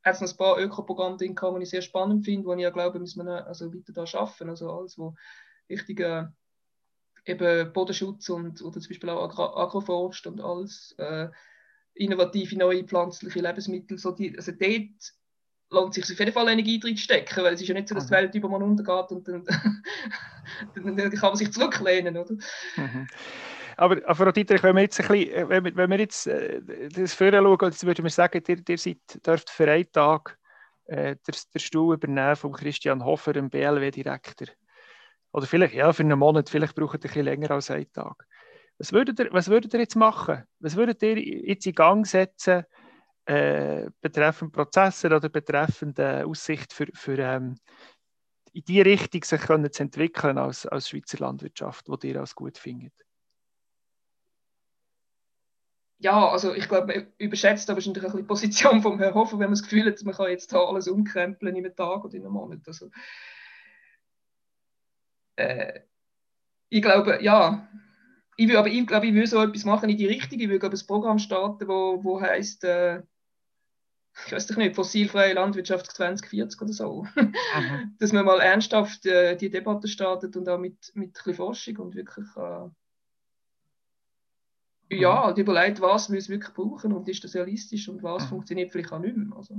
hat 0.04 0.16
es 0.16 0.22
noch 0.22 0.32
ein 0.32 0.38
paar 0.38 0.60
Ökoprogramme 0.60 1.18
drin, 1.18 1.36
die 1.36 1.64
ich 1.64 1.70
sehr 1.70 1.82
spannend 1.82 2.24
finde, 2.24 2.48
wo 2.48 2.54
ich 2.54 2.62
ja 2.62 2.70
glaube, 2.70 3.00
müssen 3.00 3.26
wir 3.26 3.48
also 3.48 3.74
weiter 3.74 3.94
da 3.94 4.08
schaffen. 4.08 4.50
Also 4.50 4.72
alles, 4.72 4.98
wo 4.98 5.16
wichtige 5.68 6.32
eben 7.26 7.74
Bodenschutz 7.74 8.30
und 8.30 8.62
oder 8.62 8.80
zum 8.80 8.90
Beispiel 8.90 9.10
auch 9.10 9.24
Agro 9.24 9.58
Agroforst 9.58 10.28
und 10.28 10.40
alles 10.40 10.96
äh, 10.98 11.28
innovative 11.94 12.58
neue 12.58 12.84
pflanzliche 12.84 13.42
Lebensmittel, 13.42 13.98
so 13.98 14.12
die, 14.12 14.36
also 14.36 14.52
dort 14.52 15.14
lohnt 15.70 15.94
sich 15.94 16.04
auf 16.04 16.20
jeden 16.20 16.32
Fall 16.32 16.50
Energie 16.50 16.80
drin 16.80 16.98
stecken, 16.98 17.44
weil 17.44 17.54
es 17.54 17.62
ist 17.62 17.68
ja 17.68 17.74
nicht 17.74 17.88
so, 17.88 17.96
dass 17.96 18.08
die. 18.08 18.12
Welt 18.12 18.34
über 18.36 18.50
mal 18.50 18.64
untergeht 18.64 19.12
und 19.12 19.28
dann, 19.28 19.44
dann, 20.76 20.98
dann, 20.98 21.12
kann 21.12 21.30
man 21.30 21.36
sich 21.36 21.52
zurücklehnen, 21.52 22.18
oder? 22.18 22.34
Mhm. 22.76 23.08
Aber, 23.76 24.16
Frau 24.16 24.32
Dietrich, 24.32 24.64
wenn 24.64 24.76
wir 24.76 24.84
jetzt 24.84 25.00
ein 25.00 25.08
bisschen, 25.08 25.34
äh, 25.34 25.50
wenn 25.50 25.66
wir, 25.66 25.76
wenn 25.76 25.90
wir 25.92 26.00
jetzt 26.00 26.26
äh, 26.28 26.62
das 26.90 27.14
vorher 27.14 27.42
schauen, 27.42 27.58
jetzt 27.62 27.86
würde 27.86 28.02
man 28.02 28.10
sagen, 28.10 28.42
ihr, 28.48 28.58
ihr 28.68 28.78
seid, 28.78 28.98
dürft 29.26 29.50
für 29.50 29.70
einen 29.70 29.92
Tag 29.92 30.38
äh, 30.86 31.16
der, 31.28 31.36
der 31.54 31.60
Stuhl 31.60 31.94
übernehmen 31.94 32.36
von 32.36 32.54
Christian 32.54 33.04
Hofer, 33.06 33.34
dem 33.34 33.50
BLW-Direktor. 33.50 34.48
Oder 35.32 35.46
vielleicht, 35.46 35.76
ja, 35.76 35.94
für 35.94 36.04
einen 36.04 36.18
Monat, 36.18 36.50
vielleicht 36.50 36.76
braucht 36.76 36.96
ihr 36.96 36.98
ein 36.98 37.02
bisschen 37.02 37.26
länger 37.26 37.52
als 37.52 37.70
einen 37.70 37.92
Tag. 37.92 38.26
Was 38.80 38.94
würdet 38.94 39.20
ihr, 39.20 39.30
was 39.32 39.48
würdet 39.48 39.74
ihr 39.74 39.80
jetzt 39.82 39.96
machen? 39.96 40.44
Was 40.60 40.76
würdet 40.76 41.02
ihr 41.04 41.20
jetzt 41.20 41.68
in 41.68 41.74
Gang 41.74 42.08
setzen, 42.08 42.64
äh, 43.28 43.90
betreffend 44.02 44.54
Prozesse 44.54 45.08
oder 45.08 45.30
betreffend 45.30 46.00
äh, 46.00 46.24
Aussicht 46.24 46.74
für, 46.74 46.88
für 46.94 47.18
ähm, 47.18 47.56
in 48.54 48.64
die 48.64 48.82
Richtung 48.82 49.24
sich 49.24 49.42
können 49.42 49.72
zu 49.72 49.84
entwickeln 49.84 50.38
als, 50.38 50.66
als 50.66 50.90
Schweizer 50.90 51.20
Landwirtschaft, 51.20 51.88
die 51.88 52.10
ihr 52.10 52.20
als 52.20 52.36
gut 52.36 52.58
findet? 52.58 52.94
ja, 56.00 56.30
also 56.30 56.54
ich 56.54 56.68
glaube, 56.70 56.88
man 56.88 57.08
überschätzt 57.18 57.68
da 57.68 57.74
wahrscheinlich 57.74 58.04
ein 58.04 58.06
bisschen 58.06 58.22
die 58.22 58.28
Position 58.28 58.82
vom 58.82 59.00
Herrn 59.00 59.16
Hofer, 59.16 59.34
wenn 59.40 59.48
man 59.48 59.54
das 59.54 59.64
Gefühl 59.64 59.86
hat, 59.86 60.04
man 60.04 60.14
kann 60.14 60.30
jetzt 60.30 60.54
da 60.54 60.64
alles 60.64 60.88
umkrempeln 60.88 61.56
in 61.56 61.66
einem 61.66 61.76
Tag 61.76 62.06
oder 62.06 62.14
in 62.14 62.24
einem 62.24 62.34
Monat. 62.34 62.60
Also, 62.68 62.90
äh, 65.38 65.82
ich 66.70 66.82
glaube, 66.82 67.24
ja, 67.24 67.68
ich 68.36 68.48
will, 68.48 68.58
aber 68.58 68.68
ich 68.68 68.86
glaube, 68.86 69.08
ich 69.08 69.14
will 69.14 69.26
so 69.26 69.42
etwas 69.42 69.66
machen 69.66 69.90
in 69.90 69.98
die 69.98 70.06
Richtung. 70.06 70.40
Ich 70.40 70.50
will 70.50 70.60
glaube, 70.60 70.76
ein 70.76 70.88
Programm 70.88 71.18
starten, 71.18 71.68
wo, 71.68 72.04
wo 72.04 72.22
heißt, 72.22 72.64
äh, 72.66 73.02
ich 74.26 74.32
weiß 74.32 74.56
nicht, 74.58 74.76
fossilfreie 74.76 75.34
Landwirtschaft 75.34 75.92
2040 75.92 76.62
oder 76.62 76.74
so. 76.74 77.08
Dass 78.00 78.12
man 78.12 78.26
mal 78.26 78.40
ernsthaft 78.40 79.06
äh, 79.06 79.36
die 79.36 79.50
Debatte 79.50 79.88
startet 79.88 80.36
und 80.36 80.50
auch 80.50 80.58
mit, 80.58 80.92
mit 80.96 81.10
ein 81.10 81.14
bisschen 81.14 81.34
Forschung 81.36 81.78
und 81.78 81.96
wirklich 81.96 82.28
äh, 82.36 82.70
ja, 84.90 85.26
halt 85.26 85.38
überlegt, 85.38 85.82
was 85.82 86.12
wir 86.12 86.26
wirklich 86.28 86.54
brauchen 86.54 86.94
und 86.94 87.08
ist 87.10 87.24
das 87.24 87.36
realistisch 87.36 87.90
und 87.90 88.04
was 88.04 88.26
funktioniert 88.26 88.72
vielleicht 88.72 88.92
auch 88.92 89.00
nicht 89.00 89.18
mehr. 89.18 89.36
Also. 89.36 89.56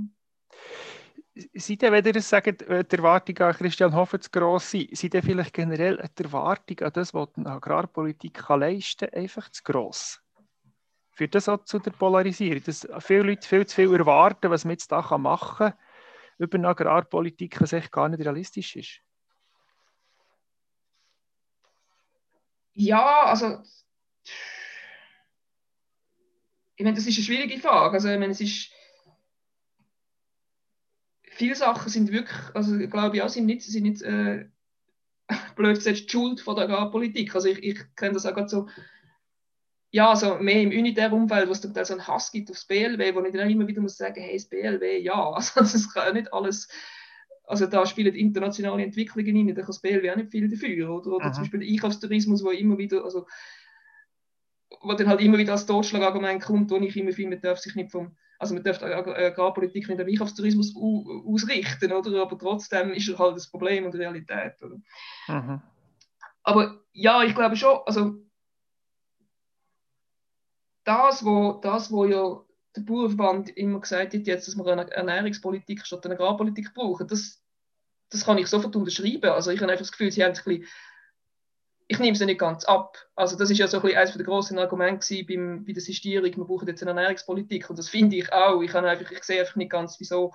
Seid 1.53 1.83
ihr, 1.83 1.91
wenn 1.91 2.05
ihr 2.05 2.21
sagt, 2.21 2.63
äh, 2.63 2.83
die 2.83 2.95
Erwartung 2.95 3.37
an 3.37 3.53
Christian 3.53 3.95
Hofer 3.95 4.19
zu 4.19 4.29
gross 4.29 4.71
sein, 4.71 4.87
seid 4.91 5.13
ihr 5.13 5.23
vielleicht 5.23 5.53
generell 5.53 5.97
die 6.17 6.23
Erwartung 6.23 6.79
an 6.79 6.91
das, 6.93 7.13
was 7.13 7.29
die 7.37 7.45
Agrarpolitik 7.45 8.33
kann 8.33 8.61
leisten 8.61 9.09
kann, 9.09 9.21
einfach 9.21 9.49
zu 9.49 9.63
gross? 9.63 10.21
Führt 11.19 11.35
das 11.35 11.49
auch 11.49 11.65
zu 11.65 11.79
der 11.79 11.91
Polarisierung, 11.91 12.63
dass 12.63 12.87
viele 13.01 13.23
Leute 13.23 13.45
viel 13.45 13.67
zu 13.67 13.75
viel 13.75 13.93
erwarten, 13.93 14.49
was 14.49 14.63
man 14.63 14.71
jetzt 14.71 14.89
da 14.89 15.01
machen 15.17 15.57
kann 15.57 15.73
über 16.37 16.57
eine 16.57 16.69
Agrarpolitik, 16.69 17.59
was 17.59 17.73
echt 17.73 17.91
gar 17.91 18.07
nicht 18.07 18.21
realistisch 18.21 18.77
ist? 18.77 19.01
Ja, 22.73 23.23
also 23.23 23.61
ich 26.77 26.85
meine, 26.85 26.95
das 26.95 27.05
ist 27.05 27.17
eine 27.17 27.25
schwierige 27.25 27.59
Frage. 27.59 27.95
Also, 27.95 28.07
ich 28.07 28.17
meine, 28.17 28.31
es 28.31 28.39
ist 28.39 28.71
viele 31.31 31.55
Sachen 31.55 31.89
sind 31.89 32.13
wirklich, 32.13 32.55
also 32.55 32.77
glaube 32.87 33.17
ich 33.17 33.23
auch, 33.23 33.27
sind 33.27 33.45
nicht, 33.45 33.63
sind 33.63 33.83
nicht 33.83 34.01
äh, 34.03 34.47
blöd 35.57 35.75
gesagt, 35.75 35.97
die 35.97 36.09
Schuld 36.09 36.39
von 36.39 36.55
der 36.55 36.63
Agrarpolitik. 36.63 37.35
Also 37.35 37.49
ich, 37.49 37.61
ich 37.61 37.95
kenne 37.97 38.13
das 38.13 38.25
auch 38.25 38.33
gerade 38.33 38.47
so, 38.47 38.69
ja, 39.91 40.09
also 40.09 40.35
mehr 40.35 40.61
im 40.61 40.69
unitären 40.69 41.13
Umfeld, 41.13 41.47
wo 41.47 41.51
es 41.51 41.61
da 41.61 41.85
so 41.85 41.93
einen 41.93 42.07
Hass 42.07 42.31
gibt 42.31 42.51
aufs 42.51 42.65
BLW, 42.65 43.15
wo 43.15 43.23
ich 43.23 43.33
dann 43.33 43.49
immer 43.49 43.67
wieder 43.67 43.81
muss 43.81 43.97
sagen, 43.97 44.21
hey, 44.21 44.33
das 44.33 44.45
BLW, 44.45 44.99
ja, 44.99 45.31
also 45.33 45.59
das 45.59 45.91
kann 45.93 46.07
ja 46.07 46.13
nicht 46.13 46.33
alles, 46.33 46.69
also 47.45 47.65
da 47.65 47.85
spielen 47.85 48.13
internationale 48.13 48.83
Entwicklungen 48.83 49.35
rein, 49.35 49.55
da 49.55 49.61
kann 49.61 49.67
das 49.67 49.81
BLW 49.81 50.11
auch 50.11 50.15
nicht 50.15 50.31
viel 50.31 50.47
dafür, 50.47 50.89
oder, 50.89 51.11
oder 51.13 51.31
zum 51.31 51.43
Beispiel 51.43 51.61
der 51.61 51.69
Einkaufstourismus, 51.69 52.43
wo 52.43 52.51
immer 52.51 52.77
wieder, 52.77 53.03
also 53.03 53.25
wo 54.81 54.93
dann 54.93 55.07
halt 55.07 55.21
immer 55.21 55.39
wieder 55.39 55.53
als 55.53 55.65
Totschlagargument 55.65 56.43
kommt, 56.43 56.69
wo 56.69 56.77
ich 56.77 56.95
immer 56.95 57.11
finde, 57.11 57.37
man 57.37 57.41
darf 57.41 57.57
sich 57.57 57.73
nicht 57.73 57.91
vom, 57.91 58.15
also 58.37 58.53
man 58.53 58.63
darf 58.63 58.81
Agrarpolitik 58.83 59.89
nicht 59.89 59.99
am 59.99 60.07
Einkaufstourismus 60.07 60.75
ausrichten, 60.75 61.91
oder? 61.91 62.21
aber 62.21 62.37
trotzdem 62.37 62.91
ist 62.91 63.17
halt 63.17 63.35
das 63.35 63.49
Problem 63.49 63.85
und 63.85 63.93
die 63.93 63.97
Realität. 63.97 64.53
Oder? 64.61 64.77
Mhm. 65.27 65.61
Aber 66.43 66.79
ja, 66.93 67.23
ich 67.23 67.35
glaube 67.35 67.55
schon, 67.55 67.79
also 67.85 68.15
das, 70.89 71.23
wo, 71.23 71.59
das, 71.61 71.91
wo 71.91 72.05
ja 72.05 72.41
der 72.75 72.81
Bauernverband 72.81 73.55
immer 73.57 73.79
gesagt 73.79 74.13
hat, 74.13 74.27
jetzt, 74.27 74.47
dass 74.47 74.57
wir 74.57 74.65
eine 74.65 74.89
Ernährungspolitik 74.91 75.85
statt 75.85 76.05
eine 76.05 76.15
Agrarpolitik 76.15 76.73
brauchen, 76.73 77.07
das, 77.07 77.43
das 78.09 78.25
kann 78.25 78.39
ich 78.39 78.47
sofort 78.47 78.75
unterschreiben. 78.75 79.29
Also 79.29 79.51
ich 79.51 79.61
habe 79.61 79.71
einfach 79.71 79.83
das 79.83 79.91
Gefühl, 79.91 80.11
sie 80.11 80.23
haben 80.23 80.33
sich 80.33 80.45
ein 80.47 80.59
bisschen 80.59 80.69
ich 81.91 81.97
nehme 81.97 82.11
es 82.11 82.19
nicht 82.19 82.39
ganz 82.39 82.65
ab. 82.65 82.97
Also 83.15 83.35
das 83.35 83.49
ist 83.49 83.57
ja 83.57 83.67
so 83.67 83.81
ein 83.81 83.95
eines 83.95 84.13
der 84.13 84.23
grossen 84.23 84.59
Argumente 84.59 85.23
beim, 85.23 85.65
bei 85.65 85.73
der 85.73 85.81
Sistierung, 85.81 86.37
wir 86.37 86.43
brauchen 86.45 86.67
jetzt 86.67 86.83
eine 86.83 86.91
Ernährungspolitik 86.91 87.67
und 87.67 87.79
das 87.79 87.89
finde 87.89 88.15
ich 88.15 88.31
auch. 88.31 88.61
Ich, 88.61 88.75
einfach, 88.75 89.11
ich 89.11 89.23
sehe 89.23 89.39
einfach 89.39 89.55
nicht 89.55 89.71
ganz, 89.71 89.99
wieso. 89.99 90.31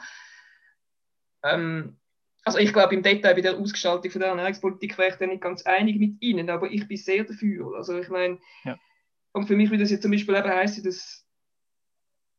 Ähm, 1.45 1.97
also 2.45 2.59
ich 2.59 2.73
glaube, 2.73 2.97
im 2.97 3.05
Detail 3.05 3.35
bei 3.35 3.41
der 3.41 3.57
Ausgestaltung 3.57 4.11
von 4.11 4.21
der 4.21 4.31
Ernährungspolitik 4.31 4.99
wäre 4.99 5.11
ich 5.11 5.15
da 5.15 5.27
nicht 5.27 5.43
ganz 5.43 5.63
einig 5.65 6.01
mit 6.01 6.21
Ihnen, 6.21 6.51
aber 6.51 6.69
ich 6.73 6.89
bin 6.89 6.97
sehr 6.97 7.23
dafür. 7.23 7.77
Also 7.77 7.99
ich 8.01 8.09
meine, 8.09 8.41
ja. 8.65 8.77
Und 9.35 9.47
für 9.47 9.57
mich 9.57 9.69
würde 9.69 9.83
das 9.83 9.91
jetzt 9.91 10.03
zum 10.03 10.13
Beispiel 10.13 10.37
eben 10.37 10.49
heißen, 10.49 10.85
dass, 10.85 11.27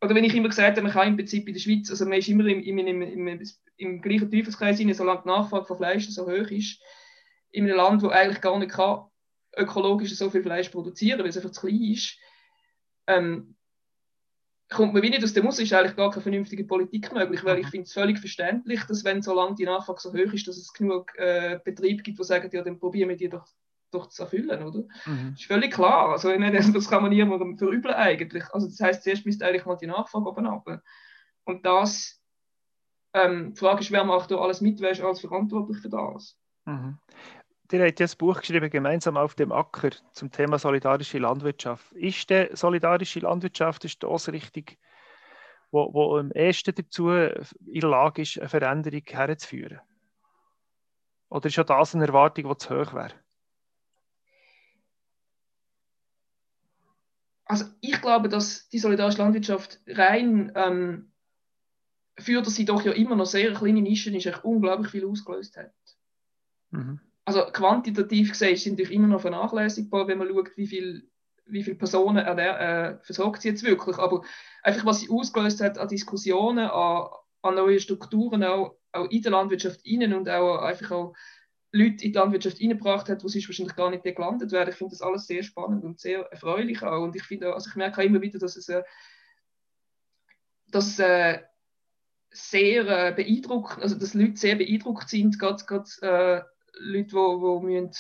oder 0.02 0.16
wenn 0.16 0.24
ich 0.24 0.34
immer 0.34 0.48
gesagt 0.48 0.78
habe, 0.78 0.82
man 0.82 0.92
kann 0.92 1.10
im 1.10 1.18
Prinzip 1.18 1.46
in 1.48 1.54
der 1.54 1.60
Schweiz, 1.60 1.90
also 1.90 2.06
man 2.06 2.20
ist 2.20 2.30
immer 2.30 2.46
im, 2.46 2.62
im, 2.62 2.78
im, 2.80 3.02
im, 3.02 3.42
im 3.78 4.02
gleichen 4.02 4.32
Teufelskreis 4.32 4.78
solange 4.78 5.22
die 5.22 5.28
Nachfrage 5.28 5.66
von 5.66 5.78
Fleisch 5.78 6.08
so 6.10 6.26
hoch 6.26 6.50
ist, 6.50 6.82
in 7.52 7.66
einem 7.66 7.76
Land, 7.76 8.02
wo 8.02 8.08
eigentlich 8.08 8.42
gar 8.42 8.58
nicht 8.58 8.72
kann, 8.72 9.06
ökologisch 9.58 10.16
so 10.16 10.30
viel 10.30 10.42
Fleisch 10.42 10.70
produzieren, 10.70 11.20
weil 11.20 11.28
es 11.28 11.38
einfach 11.38 11.52
zu 11.52 11.68
klein 11.68 11.82
ist, 11.84 12.18
ähm, 13.08 13.58
kommt 14.70 14.94
man 14.94 15.04
wie 15.04 15.10
nicht 15.10 15.24
aus 15.24 15.34
dem 15.34 15.44
Muss, 15.44 15.60
ist 15.60 15.74
eigentlich 15.74 15.98
gar 15.98 16.12
keine 16.12 16.24
vernünftige 16.24 16.64
Politik 16.64 17.12
möglich, 17.12 17.44
weil 17.44 17.60
ich 17.60 17.66
mhm. 17.66 17.72
finde 17.72 17.84
es 17.84 17.94
völlig 17.94 18.20
verständlich, 18.20 18.84
dass 18.86 19.04
wenn 19.04 19.22
solange 19.22 19.56
die 19.56 19.66
Nachfrage 19.66 20.00
so 20.00 20.14
hoch 20.14 20.34
ist, 20.34 20.48
dass 20.48 20.58
es 20.58 20.72
genug 20.72 21.14
äh, 21.18 21.60
Betriebe 21.64 22.04
gibt, 22.04 22.20
die 22.20 22.24
sagen, 22.24 22.50
ja, 22.54 22.64
dann 22.64 22.80
probieren 22.80 23.10
wir 23.10 23.18
die 23.18 23.30
doch, 23.30 23.48
doch 23.96 24.08
zu 24.08 24.24
erfüllen, 24.24 24.64
oder? 24.64 24.80
Mhm. 25.06 25.32
Das 25.32 25.42
ist 25.42 25.46
völlig 25.46 25.74
klar. 25.74 26.10
Also, 26.10 26.30
das 26.74 26.90
kann 26.90 27.02
man 27.02 27.12
niemandem 27.12 27.58
verübeln 27.58 27.96
eigentlich. 27.96 28.44
Also 28.54 28.68
das 28.68 28.80
heißt, 28.80 29.04
zuerst 29.04 29.26
müsste 29.26 29.46
eigentlich 29.46 29.66
mal 29.66 29.76
die 29.76 29.88
Nachfrage 29.88 30.30
oben 30.30 30.46
runter. 30.46 30.82
Und 31.46 31.66
das, 31.66 32.22
ähm, 33.14 33.54
die 33.54 33.60
Frage 33.60 33.82
ist, 33.82 33.92
wer 33.92 34.04
macht 34.04 34.32
da 34.32 34.38
alles 34.38 34.62
mit, 34.62 34.82
wer 34.82 34.92
ist 34.92 35.02
alles 35.02 35.22
verantwortlich 35.22 35.80
für 35.80 35.90
das? 35.90 36.38
Mhm. 36.66 36.98
Ihr 37.72 37.86
habt 37.86 38.00
ja 38.00 38.06
ein 38.06 38.18
Buch 38.18 38.40
geschrieben, 38.40 38.70
gemeinsam 38.70 39.18
auf 39.18 39.34
dem 39.34 39.52
Acker, 39.52 39.90
zum 40.14 40.32
Thema 40.32 40.60
solidarische 40.60 41.18
Landwirtschaft. 41.18 41.92
Ist 41.94 42.30
die 42.30 42.50
solidarische 42.54 43.22
Landwirtschaft 43.22 43.86
ist 43.86 44.04
das 44.04 44.30
richtig, 44.30 44.78
wo, 45.72 45.92
wo 45.94 46.18
am 46.18 46.32
ehesten 46.32 46.76
dazu 46.76 47.10
in 47.10 47.82
der 47.82 47.90
Lage 47.90 48.22
ist, 48.22 48.40
eine 48.40 48.50
Veränderung 48.50 49.02
herzuführen? 49.08 49.82
Oder 51.30 51.48
ist 51.48 51.56
ja 51.56 51.64
das 51.64 51.96
eine 51.96 52.06
Erwartung, 52.06 52.48
die 52.48 52.58
zu 52.58 52.70
hoch 52.70 52.94
wäre? 52.94 53.14
Also 57.46 57.66
ich 57.82 58.02
glaube, 58.02 58.30
dass 58.30 58.68
die 58.70 58.80
solidarische 58.80 59.20
Landwirtschaft 59.20 59.80
rein 59.88 60.52
ähm, 60.56 61.12
für 62.18 62.42
dass 62.42 62.56
sie 62.56 62.66
doch 62.66 62.84
ja 62.84 62.92
immer 62.94 63.16
noch 63.16 63.26
sehr 63.26 63.54
kleine 63.54 63.82
Nischen 63.82 64.16
ist, 64.16 64.44
unglaublich 64.44 64.92
viel 64.92 65.06
ausgelöst 65.06 65.58
hat. 65.58 65.74
Mhm 66.72 67.00
also 67.26 67.44
quantitativ 67.52 68.30
gesehen 68.30 68.56
sind 68.56 68.74
natürlich 68.74 68.94
immer 68.94 69.08
noch 69.08 69.22
vernachlässigbar, 69.22 70.08
wenn 70.08 70.20
man 70.20 70.30
schaut, 70.30 70.56
wie 70.56 70.68
viele 70.68 71.02
wie 71.48 71.64
viele 71.64 71.76
Personen 71.76 72.26
äh, 72.26 72.98
versorgt 73.04 73.44
sie 73.44 73.50
jetzt 73.50 73.64
wirklich. 73.64 74.00
Aber 74.00 74.24
einfach, 74.64 74.84
was 74.84 75.02
sie 75.02 75.12
ausgelöst 75.12 75.62
hat 75.62 75.78
an 75.78 75.88
Diskussionen, 75.88 76.68
an, 76.68 77.08
an 77.44 77.56
neue 77.56 77.80
Strukturen, 77.80 78.44
auch, 78.44 78.80
auch 78.92 79.08
in 79.12 79.22
der 79.22 79.32
Landwirtschaft 79.32 79.86
innen 79.86 80.14
und 80.14 80.28
auch 80.28 80.58
einfach 80.58 80.90
auch 80.90 81.14
Leute 81.76 82.06
in 82.06 82.12
die 82.12 82.18
Landwirtschaft 82.18 82.62
reingebracht 82.62 83.10
hat, 83.10 83.24
wo 83.24 83.28
sie 83.28 83.46
wahrscheinlich 83.46 83.76
gar 83.76 83.90
nicht 83.90 84.04
gelandet 84.04 84.52
wären. 84.52 84.70
Ich 84.70 84.76
finde 84.76 84.92
das 84.92 85.02
alles 85.02 85.28
sehr 85.28 85.44
spannend 85.44 85.84
und 85.84 86.00
sehr 86.00 86.22
erfreulich 86.32 86.82
auch. 86.84 87.04
Und 87.04 87.16
ich 87.16 87.24
finde, 87.24 87.54
also 87.54 87.70
ich 87.70 87.76
merke 87.76 88.02
auch 88.02 88.06
immer 88.06 88.22
wieder, 88.22 88.40
dass 88.40 88.56
es, 88.56 88.70
äh, 88.70 88.84
dass 90.68 90.98
äh, 91.00 91.42
sehr 92.32 92.88
äh, 92.88 93.14
beeindruckend, 93.14 93.84
also 93.84 93.96
dass 93.96 94.14
Leute 94.14 94.38
sehr 94.38 94.56
beeindruckt 94.56 95.10
sind, 95.10 95.38
gerade, 95.38 95.64
gerade 95.66 95.90
äh, 96.02 96.42
Leute, 96.80 97.10
die, 97.10 97.60
die 97.60 97.66
müssen 97.66 97.92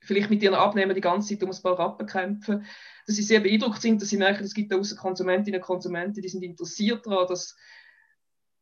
vielleicht 0.00 0.30
mit 0.30 0.42
ihren 0.42 0.54
Abnehmern 0.54 0.94
die 0.94 1.00
ganze 1.00 1.34
Zeit 1.34 1.42
um 1.42 1.50
ein 1.50 1.62
paar 1.62 1.78
Rappen 1.78 2.06
kämpfen, 2.06 2.64
dass 3.06 3.16
sie 3.16 3.22
sehr 3.22 3.40
beeindruckt 3.40 3.82
sind, 3.82 4.00
dass 4.00 4.08
sie 4.08 4.16
merken, 4.16 4.44
es 4.44 4.54
gibt 4.54 4.72
außer 4.72 4.96
Konsumentinnen 4.96 5.60
und 5.60 5.66
Konsumenten, 5.66 6.22
die 6.22 6.28
sind 6.28 6.42
interessiert 6.42 7.06
daran, 7.06 7.26
dass, 7.26 7.56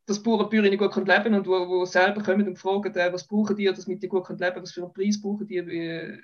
dass 0.07 0.23
Bauern 0.23 0.45
und 0.45 0.49
Bäuerinnen 0.49 0.77
gut 0.77 0.95
leben 0.95 1.07
können 1.07 1.35
und 1.35 1.47
wo, 1.47 1.67
wo 1.67 1.85
selber 1.85 2.23
kommen 2.23 2.47
und 2.47 2.57
fragen, 2.57 2.95
äh, 2.95 3.13
was 3.13 3.27
brauchen 3.27 3.55
die, 3.55 3.65
dass 3.65 3.87
mit 3.87 4.01
die 4.01 4.07
gut 4.07 4.27
leben 4.29 4.39
können, 4.39 4.63
was 4.63 4.71
für 4.71 4.83
einen 4.83 4.93
Preis 4.93 5.21
brauchen 5.21 5.47
die, 5.47 5.67
wie, 5.67 6.19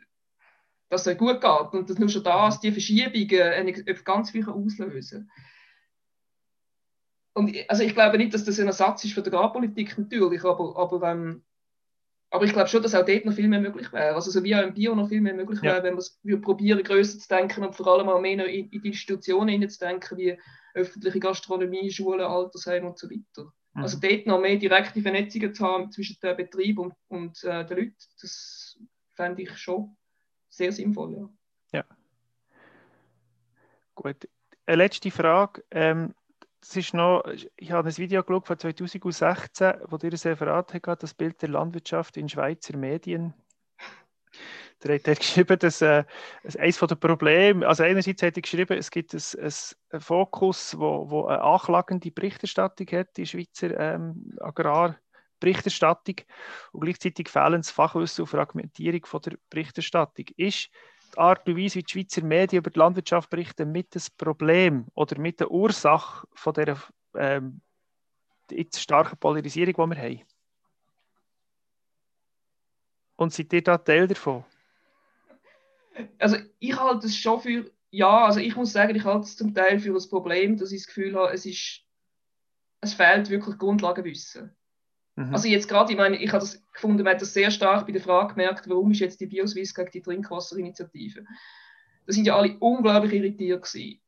dass 0.89 1.06
es 1.06 1.17
gut 1.17 1.41
geht. 1.41 1.74
Und 1.74 1.89
dass 1.89 2.00
nur 2.00 2.10
schon 2.10 2.24
das, 2.24 2.60
die 2.60 2.72
Verschiebungen 2.72 4.04
ganz 4.04 4.32
viel 4.32 4.50
auslösen 4.50 5.30
und 7.34 7.56
also 7.67 7.84
ich 7.84 7.93
glaube 7.93 8.17
nicht, 8.17 8.34
dass 8.34 8.46
das 8.46 8.60
ein 8.60 8.67
Ersatz 8.67 9.04
ist 9.04 9.13
für 9.13 9.22
die 9.22 9.30
Agrarpolitik 9.30 9.98
natürlich, 9.98 10.43
aber, 10.43 10.78
aber 10.78 11.02
wenn, 11.02 11.43
aber 12.30 12.46
ich 12.46 12.54
glaube 12.54 12.69
schon, 12.69 12.82
dass 12.82 12.96
auch 12.96 13.06
dort 13.06 13.26
noch 13.26 13.34
viel 13.34 13.48
mehr 13.48 13.60
möglich 13.60 13.91
wäre. 13.91 14.15
Also 14.15 14.32
so 14.32 14.43
wie 14.43 14.56
auch 14.56 14.62
im 14.62 14.74
Bio 14.74 14.96
noch 14.96 15.10
viel 15.10 15.22
mehr 15.22 15.34
möglich 15.34 15.62
wäre, 15.62 15.78
ja. 15.78 15.84
wenn 15.84 16.00
wir 16.24 16.41
probieren, 16.41 16.84
größer 16.84 17.19
zu 17.19 17.28
denken 17.28 17.63
und 17.63 17.76
vor 17.76 17.88
allem 17.88 18.10
auch 18.10 18.22
mehr 18.22 18.46
in, 18.46 18.69
in 18.69 18.82
die 18.82 18.88
Institutionen 18.88 19.67
zu 19.69 19.80
denken, 19.80 20.17
wie 20.17 20.38
öffentliche 20.74 21.19
Gastronomie, 21.19 21.91
Schulen, 21.91 22.22
Altersheim 22.22 22.86
und 22.86 22.98
so 22.98 23.10
weiter. 23.10 23.52
Mhm. 23.74 23.84
Also 23.84 24.00
dort 24.00 24.26
noch 24.26 24.40
mehr 24.40 24.58
direkte 24.58 25.02
Vernetzungen 25.02 25.54
zu 25.54 25.66
haben 25.66 25.92
zwischen 25.92 26.18
dem 26.22 26.38
Betrieb 26.38 26.80
und, 26.80 26.94
und 27.08 27.44
äh, 27.44 27.66
den 27.66 27.78
Leuten, 27.78 27.96
das 28.22 28.80
fände 29.14 29.42
ich 29.42 29.58
schon 29.58 29.96
sehr 30.50 30.72
sinnvoll. 30.72 31.30
Ja. 31.72 31.80
ja. 31.80 31.86
Gut. 33.96 34.28
Eine 34.66 34.78
letzte 34.78 35.12
Frage. 35.12 35.64
Ähm, 35.72 36.14
das 36.62 36.78
ist 36.78 36.94
noch, 36.94 37.26
ich 37.58 37.72
habe 37.72 37.90
ein 37.90 37.98
Video 37.98 38.24
geschaut 38.24 38.48
von 38.48 38.58
2016, 38.58 39.74
wo 39.88 39.98
dir 39.98 40.12
ein 40.12 40.18
Referat 40.18 40.74
hat, 40.74 41.04
das 41.04 41.14
Bild 41.14 41.42
der 41.42 41.50
Landwirtschaft 41.50 42.16
in 42.16 42.30
Schweizer 42.30 42.78
Medien. 42.78 43.34
Der 44.84 44.96
hat 44.96 45.19
geschrieben, 45.19 45.58
dass 45.60 45.82
äh, 45.82 46.04
eines 46.58 46.78
der 46.78 46.96
Probleme, 46.96 47.65
also 47.65 47.84
einerseits 47.84 48.22
hat 48.22 48.36
er 48.36 48.41
geschrieben, 48.41 48.78
es 48.78 48.91
gibt 48.91 49.13
ein, 49.13 49.54
ein 49.91 50.02
Fokus, 50.02 50.78
wo, 50.78 51.10
wo 51.10 51.26
eine 51.28 51.41
anklagende 51.41 52.12
Berichterstattung 52.12 52.88
hat, 52.88 53.15
die 53.15 53.26
Schweizer 53.26 53.80
ähm, 53.80 54.36
Agrarberichterstattung, 54.41 56.15
und 56.74 56.82
gleichzeitig 56.82 57.30
fehlendes 57.30 57.72
Fachwissen 57.72 58.24
und 58.24 58.28
Fragmentierung 58.28 59.06
von 59.06 59.22
der 59.22 59.38
Berichterstattung. 59.50 60.26
Ist 60.36 60.69
die 61.13 61.17
Art 61.17 61.48
und 61.48 61.58
Weise, 61.58 61.76
wie 61.76 61.84
die 61.84 61.91
Schweizer 61.91 62.24
Medien 62.24 62.60
über 62.60 62.69
die 62.69 62.80
Landwirtschaft 62.80 63.30
berichten, 63.30 63.72
mit 63.72 63.96
das 63.96 64.10
Problem 64.10 64.88
oder 64.96 65.17
mit 65.17 65.39
der 65.39 65.50
Ursache 65.50 66.28
von 66.34 66.54
dieser 66.54 66.78
ähm, 67.15 67.62
starken 68.76 69.17
Polarisierung, 69.17 69.91
die 69.91 69.96
wir 69.96 70.04
haben? 70.04 70.22
Und 73.15 73.32
seid 73.32 73.54
ihr 73.54 73.63
da 73.63 73.78
Teil 73.78 74.08
davon? 74.08 74.43
Also 76.19 76.38
ich 76.60 76.79
halte 76.79 77.08
es 77.08 77.17
schon 77.17 77.39
für, 77.39 77.71
ja, 77.91 78.25
also 78.25 78.39
ich 78.39 78.56
muss 78.56 78.73
sagen, 78.73 78.95
ich 78.95 79.03
halte 79.03 79.25
es 79.25 79.38
zum 79.38 79.53
Teil 79.53 79.79
für 79.79 79.93
ein 79.95 80.10
Problem, 80.10 80.58
dass 80.58 80.71
ich 80.71 80.82
das 80.82 80.88
Gefühl 80.88 81.15
habe, 81.15 81.34
es 81.34 81.45
ist, 81.45 81.82
es 82.82 82.93
fehlt 82.93 83.29
wirklich 83.29 83.58
Grundlagenwissen. 83.58 84.56
Mhm. 85.15 85.34
Also 85.34 85.47
jetzt 85.47 85.67
gerade, 85.67 85.91
ich 85.91 85.97
meine, 85.97 86.17
ich 86.17 86.29
habe 86.29 86.39
das 86.39 86.63
gefunden, 86.71 87.03
man 87.03 87.13
hat 87.13 87.21
das 87.21 87.34
sehr 87.34 87.51
stark 87.51 87.86
bei 87.86 87.91
der 87.91 88.01
Frage 88.01 88.34
gemerkt, 88.34 88.67
warum 88.67 88.91
ist 88.91 88.99
jetzt 88.99 89.21
die 89.21 89.27
Bioswiss 89.27 89.73
gegen 89.73 89.91
die 89.91 90.01
Trinkwasserinitiative. 90.01 91.25
Da 92.06 92.13
sind 92.13 92.25
ja 92.25 92.36
alle 92.36 92.58
unglaublich 92.60 93.13
irritiert 93.13 93.63
gewesen 93.63 94.03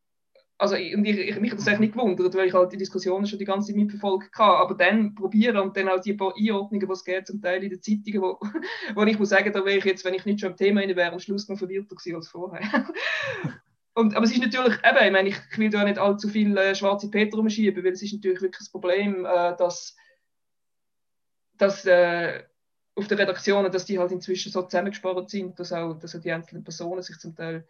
also 0.58 0.76
ich, 0.76 0.94
ich, 0.94 1.40
mich 1.40 1.52
hat 1.52 1.60
das 1.60 1.68
eigentlich 1.68 1.80
nicht 1.80 1.94
gewundert, 1.94 2.34
weil 2.34 2.48
ich 2.48 2.54
halt 2.54 2.72
die 2.72 2.78
Diskussionen 2.78 3.26
schon 3.26 3.40
die 3.40 3.46
ganze 3.46 3.68
Zeit 3.68 3.76
mitverfolgt 3.76 4.34
habe. 4.38 4.58
Aber 4.58 4.76
dann 4.76 5.14
probieren 5.14 5.58
und 5.58 5.76
dann 5.76 5.90
auch 5.90 6.00
die 6.00 6.14
paar 6.14 6.34
Einordnungen, 6.38 6.88
die 6.88 6.94
es 6.94 7.04
geht, 7.04 7.28
zum 7.28 7.42
Teil 7.42 7.64
in 7.64 7.72
den 7.72 7.82
Zeitungen, 7.82 8.22
wo, 8.22 8.40
wo 8.96 9.04
ich 9.04 9.20
muss 9.20 9.30
sagen, 9.30 9.52
da 9.52 9.66
wäre 9.66 9.78
ich 9.78 9.86
jetzt, 9.86 10.06
wenn 10.06 10.14
ich 10.14 10.26
nicht 10.26 10.40
schon 10.40 10.52
im 10.52 10.58
Thema 10.58 10.82
wäre, 10.82 11.12
am 11.12 11.20
Schluss 11.20 11.50
noch 11.50 11.58
verwirrter 11.58 11.96
gewesen 11.96 12.16
als 12.16 12.30
vorher. 12.30 12.62
und, 13.96 14.16
aber 14.16 14.26
es 14.26 14.32
ist 14.32 14.42
natürlich, 14.42 14.76
eben, 14.76 15.06
ich 15.06 15.12
meine, 15.12 15.30
ich 15.30 15.58
will 15.58 15.70
da 15.70 15.84
nicht 15.84 16.00
allzu 16.00 16.30
viel 16.30 16.56
äh, 16.58 16.74
schwarze 16.74 17.10
Peter 17.10 17.38
rumschieben, 17.38 17.84
weil 17.84 17.92
es 17.92 18.02
ist 18.02 18.14
natürlich 18.14 18.42
wirklich 18.42 18.60
das 18.60 18.72
Problem, 18.72 19.26
äh, 19.26 19.58
dass, 19.58 19.98
dass 21.58 21.86
äh, 21.86 22.44
auf 22.96 23.08
der 23.08 23.20
Redaktionen, 23.20 23.74
dass 23.74 23.86
die 23.86 24.00
halt 24.00 24.14
inzwischen 24.14 24.54
so 24.54 24.62
zusammengespart 24.62 25.30
sind, 25.30 25.60
dass 25.60 25.74
auch, 25.74 25.96
dass 25.96 26.16
auch 26.16 26.22
die 26.22 26.32
einzelnen 26.32 26.64
Personen 26.64 27.02
sich 27.02 27.18
zum 27.18 27.36
Teil 27.36 27.68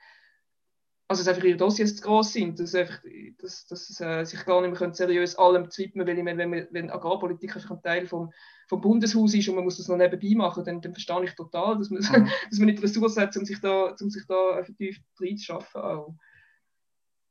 also 1.07 1.21
dass 1.21 1.27
einfach 1.27 1.43
ihre 1.43 1.57
Dossiers 1.57 1.95
zu 1.95 2.03
groß 2.03 2.33
sind, 2.33 2.59
dass, 2.59 2.73
einfach, 2.73 2.99
dass, 3.37 3.67
dass 3.67 4.01
äh, 4.01 4.23
sich 4.25 4.43
gar 4.43 4.61
nicht 4.61 4.79
mehr 4.79 4.93
seriös 4.93 5.35
allem 5.35 5.67
widmen 5.75 6.07
wenn, 6.07 6.25
wenn, 6.25 6.67
wenn 6.71 6.89
Agrarpolitik 6.89 7.55
einfach 7.55 7.71
ein 7.71 7.81
Teil 7.83 8.07
vom, 8.07 8.31
vom 8.67 8.81
Bundeshaus 8.81 9.33
ist 9.35 9.47
und 9.47 9.55
man 9.55 9.63
muss 9.63 9.77
das 9.77 9.87
noch 9.87 9.97
nebenbei 9.97 10.35
machen, 10.35 10.63
dann, 10.63 10.81
dann 10.81 10.93
verstehe 10.93 11.23
ich 11.23 11.35
total, 11.35 11.77
dass 11.77 11.91
man, 11.91 12.01
mhm. 12.01 12.29
dass 12.49 12.59
man 12.59 12.67
nicht 12.67 12.81
Ressourcen 12.81 13.21
hat, 13.21 13.37
um 13.37 13.45
sich 13.45 13.59
da, 13.61 13.95
um 13.99 14.09
sich 14.09 14.25
da 14.27 14.63
vertieft 14.63 15.03
reinzuschaffen 15.19 15.81
auch. 15.81 16.15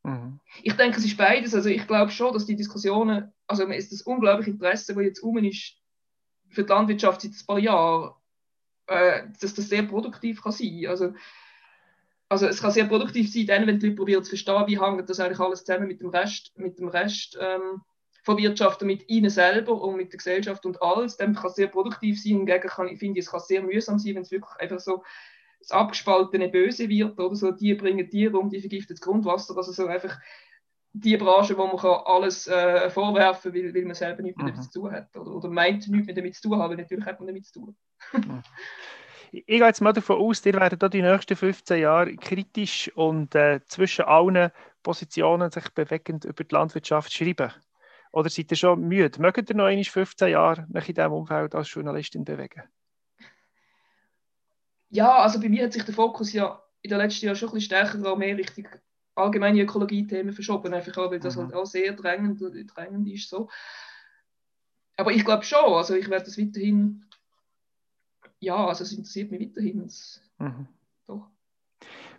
Mhm. 0.04 0.38
Ich 0.62 0.74
denke, 0.74 0.98
es 0.98 1.04
ist 1.04 1.16
beides. 1.16 1.54
Also 1.54 1.68
ich 1.68 1.86
glaube 1.86 2.12
schon, 2.12 2.32
dass 2.32 2.46
die 2.46 2.56
Diskussionen, 2.56 3.32
also 3.48 3.66
ist 3.66 3.90
das 3.90 4.02
unglaubliche 4.02 4.50
Interesse, 4.50 4.94
das 4.94 5.04
jetzt 5.04 5.20
um 5.20 5.38
ist 5.38 5.76
für 6.50 6.62
die 6.62 6.68
Landwirtschaft 6.68 7.22
seit 7.22 7.32
ein 7.32 7.46
paar 7.46 7.58
Jahren, 7.58 8.14
äh, 8.86 9.24
dass 9.40 9.54
das 9.54 9.68
sehr 9.68 9.82
produktiv 9.82 10.42
kann 10.42 10.52
sein. 10.52 10.86
Also 10.86 11.14
also 12.28 12.46
es 12.46 12.60
kann 12.60 12.70
sehr 12.70 12.86
produktiv 12.86 13.32
sein, 13.32 13.46
dann, 13.46 13.66
wenn 13.66 13.78
die 13.78 13.86
Leute 13.86 13.96
probieren 13.96 14.24
zu 14.24 14.30
verstehen, 14.30 14.66
wie 14.66 14.80
hängt 14.80 15.08
das 15.08 15.20
eigentlich 15.20 15.40
alles 15.40 15.64
zusammen 15.64 15.86
mit 15.86 16.00
dem 16.00 16.08
Rest, 16.08 16.52
mit 16.56 16.78
dem 16.78 16.88
Rest 16.88 17.38
ähm, 17.40 17.82
von 18.22 18.38
Wirtschaft 18.38 18.80
und 18.80 18.88
mit 18.88 19.08
ihnen 19.08 19.30
selber 19.30 19.80
und 19.80 19.96
mit 19.96 20.12
der 20.12 20.18
Gesellschaft 20.18 20.64
und 20.64 20.80
alles, 20.82 21.16
dann 21.16 21.34
kann 21.34 21.50
es 21.50 21.56
sehr 21.56 21.68
produktiv 21.68 22.20
sein. 22.20 22.38
Hingegen 22.38 22.68
kann, 22.68 22.88
ich 22.88 22.98
finde, 22.98 23.20
es 23.20 23.30
kann 23.30 23.40
sehr 23.40 23.62
mühsam 23.62 23.98
sein, 23.98 24.14
wenn 24.14 24.22
es 24.22 24.30
wirklich 24.30 24.54
einfach 24.58 24.80
so 24.80 25.04
das 25.60 25.70
abgespaltene 25.70 26.48
Böse 26.48 26.88
wird 26.88 27.18
oder 27.18 27.34
so, 27.34 27.50
die 27.50 27.74
bringen 27.74 28.08
Tiere 28.08 28.38
um, 28.38 28.50
die 28.50 28.60
vergiftet 28.60 28.98
das 28.98 29.00
Grundwasser, 29.00 29.56
also 29.56 29.72
so 29.72 29.86
einfach 29.86 30.18
die 30.92 31.16
Branche, 31.16 31.58
wo 31.58 31.66
man 31.66 31.76
kann 31.76 32.02
alles 32.04 32.46
äh, 32.46 32.88
vorwerfen 32.88 33.52
kann, 33.52 33.62
weil, 33.62 33.74
weil 33.74 33.84
man 33.84 33.94
selber 33.94 34.22
nichts 34.22 34.40
mhm. 34.40 34.46
damit 34.46 34.62
zu 34.62 34.80
tun 34.80 34.92
hat 34.92 35.16
oder, 35.16 35.34
oder 35.34 35.48
meint, 35.48 35.88
nichts 35.88 36.06
mehr 36.06 36.14
damit 36.14 36.34
zu 36.36 36.48
tun 36.48 36.58
haben, 36.58 36.76
natürlich 36.76 37.04
hat 37.04 37.18
man 37.18 37.26
damit 37.26 37.46
zu 37.46 37.52
tun. 37.52 37.76
Ich 39.32 39.46
gehe 39.46 39.58
jetzt 39.64 39.80
mal 39.80 39.92
davon 39.92 40.20
aus, 40.20 40.44
ihr 40.46 40.54
werdet 40.54 40.92
die 40.92 41.02
nächsten 41.02 41.36
15 41.36 41.80
Jahre 41.80 42.16
kritisch 42.16 42.90
und 42.94 43.34
äh, 43.34 43.60
zwischen 43.66 44.04
allen 44.04 44.50
Positionen 44.82 45.50
sich 45.50 45.68
bewegend 45.70 46.24
über 46.24 46.44
die 46.44 46.54
Landwirtschaft 46.54 47.12
schreiben. 47.12 47.52
Oder 48.12 48.30
seid 48.30 48.50
ihr 48.50 48.56
schon 48.56 48.80
müde? 48.80 49.20
Mögt 49.20 49.50
ihr 49.50 49.56
noch 49.56 49.64
einmal 49.64 49.84
15 49.84 50.28
Jahre 50.28 50.66
nach 50.68 50.88
in 50.88 50.94
diesem 50.94 51.12
Umfeld 51.12 51.54
als 51.54 51.72
Journalistin 51.72 52.24
bewegen? 52.24 52.62
Ja, 54.90 55.16
also 55.18 55.40
bei 55.40 55.48
mir 55.48 55.64
hat 55.64 55.72
sich 55.72 55.84
der 55.84 55.94
Fokus 55.94 56.32
ja 56.32 56.62
in 56.82 56.90
den 56.90 56.98
letzten 56.98 57.26
Jahren 57.26 57.36
schon 57.36 57.48
ein 57.48 57.54
bisschen 57.54 57.66
stärker 57.66 58.12
auch 58.12 58.16
mehr 58.16 58.36
Richtung 58.36 58.68
allgemeine 59.16 59.62
Ökologie-Themen 59.62 60.32
verschoben, 60.32 60.74
einfach 60.74 60.96
auch, 60.96 61.10
weil 61.10 61.20
das 61.20 61.36
mhm. 61.36 61.42
halt 61.42 61.54
auch 61.54 61.66
sehr 61.66 61.92
drängend, 61.92 62.40
drängend 62.40 63.08
ist. 63.08 63.28
So. 63.28 63.48
Aber 64.96 65.12
ich 65.12 65.24
glaube 65.24 65.44
schon, 65.44 65.72
also 65.72 65.94
ich 65.94 66.08
werde 66.08 66.26
das 66.26 66.38
weiterhin 66.38 67.04
ja, 68.44 68.66
also 68.66 68.84
es 68.84 68.92
interessiert 68.92 69.30
mich 69.30 69.48
weiterhin. 69.48 69.90
Mhm. 70.38 70.68
Doch. 71.06 71.28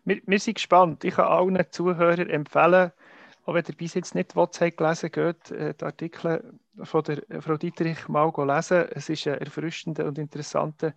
Wir, 0.03 0.21
wir, 0.25 0.39
sind 0.39 0.55
gespannt. 0.55 1.03
Ich 1.03 1.15
kann 1.15 1.25
allen 1.25 1.65
Zuhörern 1.71 2.29
empfehlen, 2.29 2.91
auch 3.45 3.53
wenn 3.53 3.65
ihr 3.67 3.75
bis 3.75 3.93
jetzt 3.93 4.15
nicht 4.15 4.35
WhatsApp 4.35 4.77
gelesen 4.77 5.11
geht, 5.11 5.51
äh, 5.51 5.73
die 5.73 5.85
Artikel 5.85 6.59
von 6.83 7.03
der 7.03 7.29
äh, 7.29 7.41
Frau 7.41 7.57
Dietrich 7.57 8.07
mal 8.07 8.31
lesen. 8.35 8.85
Es 8.91 9.09
ist 9.09 9.27
ein 9.27 9.39
erfrischender 9.39 10.05
und 10.05 10.17
interessanter 10.17 10.93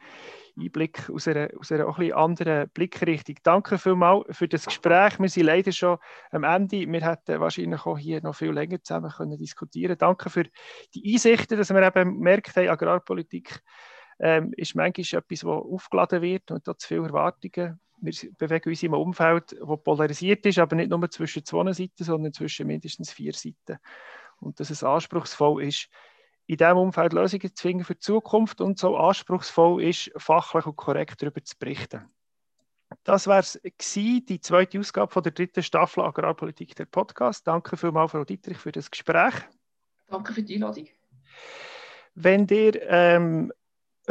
Einblick 0.59 1.11
aus 1.11 1.29
einer, 1.29 1.49
aus 1.59 1.71
einer 1.71 1.87
auch 1.87 1.99
ein 1.99 2.13
anderen 2.13 2.69
Blickrichtung. 2.71 3.37
Danke 3.43 3.79
vielmals 3.79 4.37
für 4.37 4.49
das 4.49 4.65
Gespräch. 4.65 5.19
Wir 5.19 5.29
sind 5.29 5.45
leider 5.45 5.73
schon 5.73 5.99
am 6.31 6.45
Ende. 6.45 6.91
Wir 6.91 7.01
hätten 7.05 7.41
wahrscheinlich 7.41 7.85
auch 7.87 7.99
hier 7.99 8.23
noch 8.23 8.35
viel 8.35 8.53
länger 8.53 8.83
zusammen 8.83 9.11
können 9.11 9.39
diskutieren 9.39 9.99
Danke 9.99 10.31
für 10.31 10.45
die 10.95 11.13
Einsichten, 11.13 11.59
dass 11.59 11.71
wir 11.71 11.83
eben 11.83 12.15
gemerkt 12.15 12.57
haben, 12.57 12.69
Agrarpolitik 12.69 13.63
ähm, 14.21 14.53
ist 14.57 14.75
manchmal 14.75 15.21
etwas, 15.21 15.41
das 15.41 15.45
aufgeladen 15.45 16.23
wird 16.23 16.51
und 16.51 16.67
da 16.67 16.77
zu 16.77 16.89
viele 16.89 17.07
Erwartungen. 17.07 17.81
Wir 18.01 18.13
bewegen 18.39 18.71
uns 18.71 18.83
in 18.83 18.95
einem 18.95 19.03
Umfeld, 19.03 19.53
das 19.53 19.83
polarisiert 19.83 20.47
ist, 20.47 20.59
aber 20.59 20.77
nicht 20.77 20.91
nur 20.91 21.11
zwischen 21.11 21.45
zwei 21.45 21.73
Seiten, 21.73 22.05
sondern 22.05 22.33
zwischen 22.33 22.67
mindestens 22.67 23.13
vier 23.13 23.33
Seiten. 23.33 23.79
Und 24.41 24.61
dass 24.61 24.71
es 24.71 24.85
anspruchsvoll 24.85 25.65
ist, 25.65 25.89
in 26.47 26.57
diesem 26.57 26.79
Umfeld 26.79 27.13
Lösungen 27.13 27.55
zu 27.55 27.63
finden 27.63 27.85
für 27.85 27.95
die 27.95 28.01
Zukunft 28.01 28.61
und 28.61 28.79
so 28.79 28.97
anspruchsvoll 28.97 29.83
ist, 29.83 30.11
fachlich 30.17 30.65
und 30.65 30.77
korrekt 30.77 31.21
darüber 31.21 31.43
zu 31.43 31.57
berichten. 31.59 32.09
Das 33.05 33.27
wäre 33.27 33.41
es 33.41 33.61
die 33.63 34.41
zweite 34.41 34.79
Ausgabe 34.79 35.13
von 35.13 35.23
der 35.23 35.33
dritten 35.33 35.63
Staffel 35.63 36.03
Agrarpolitik 36.03 36.75
der 36.75 36.87
Podcast. 36.87 37.47
Danke 37.47 37.77
vielmals, 37.77 38.13
Frau 38.13 38.25
Dietrich, 38.25 38.57
für 38.57 38.73
das 38.73 38.91
Gespräch. 38.91 39.35
Danke 40.09 40.33
für 40.33 40.43
die 40.43 40.55
Einladung. 40.55 40.89
Wenn 42.15 42.47
ihr 42.49 42.83
ähm, 42.89 43.53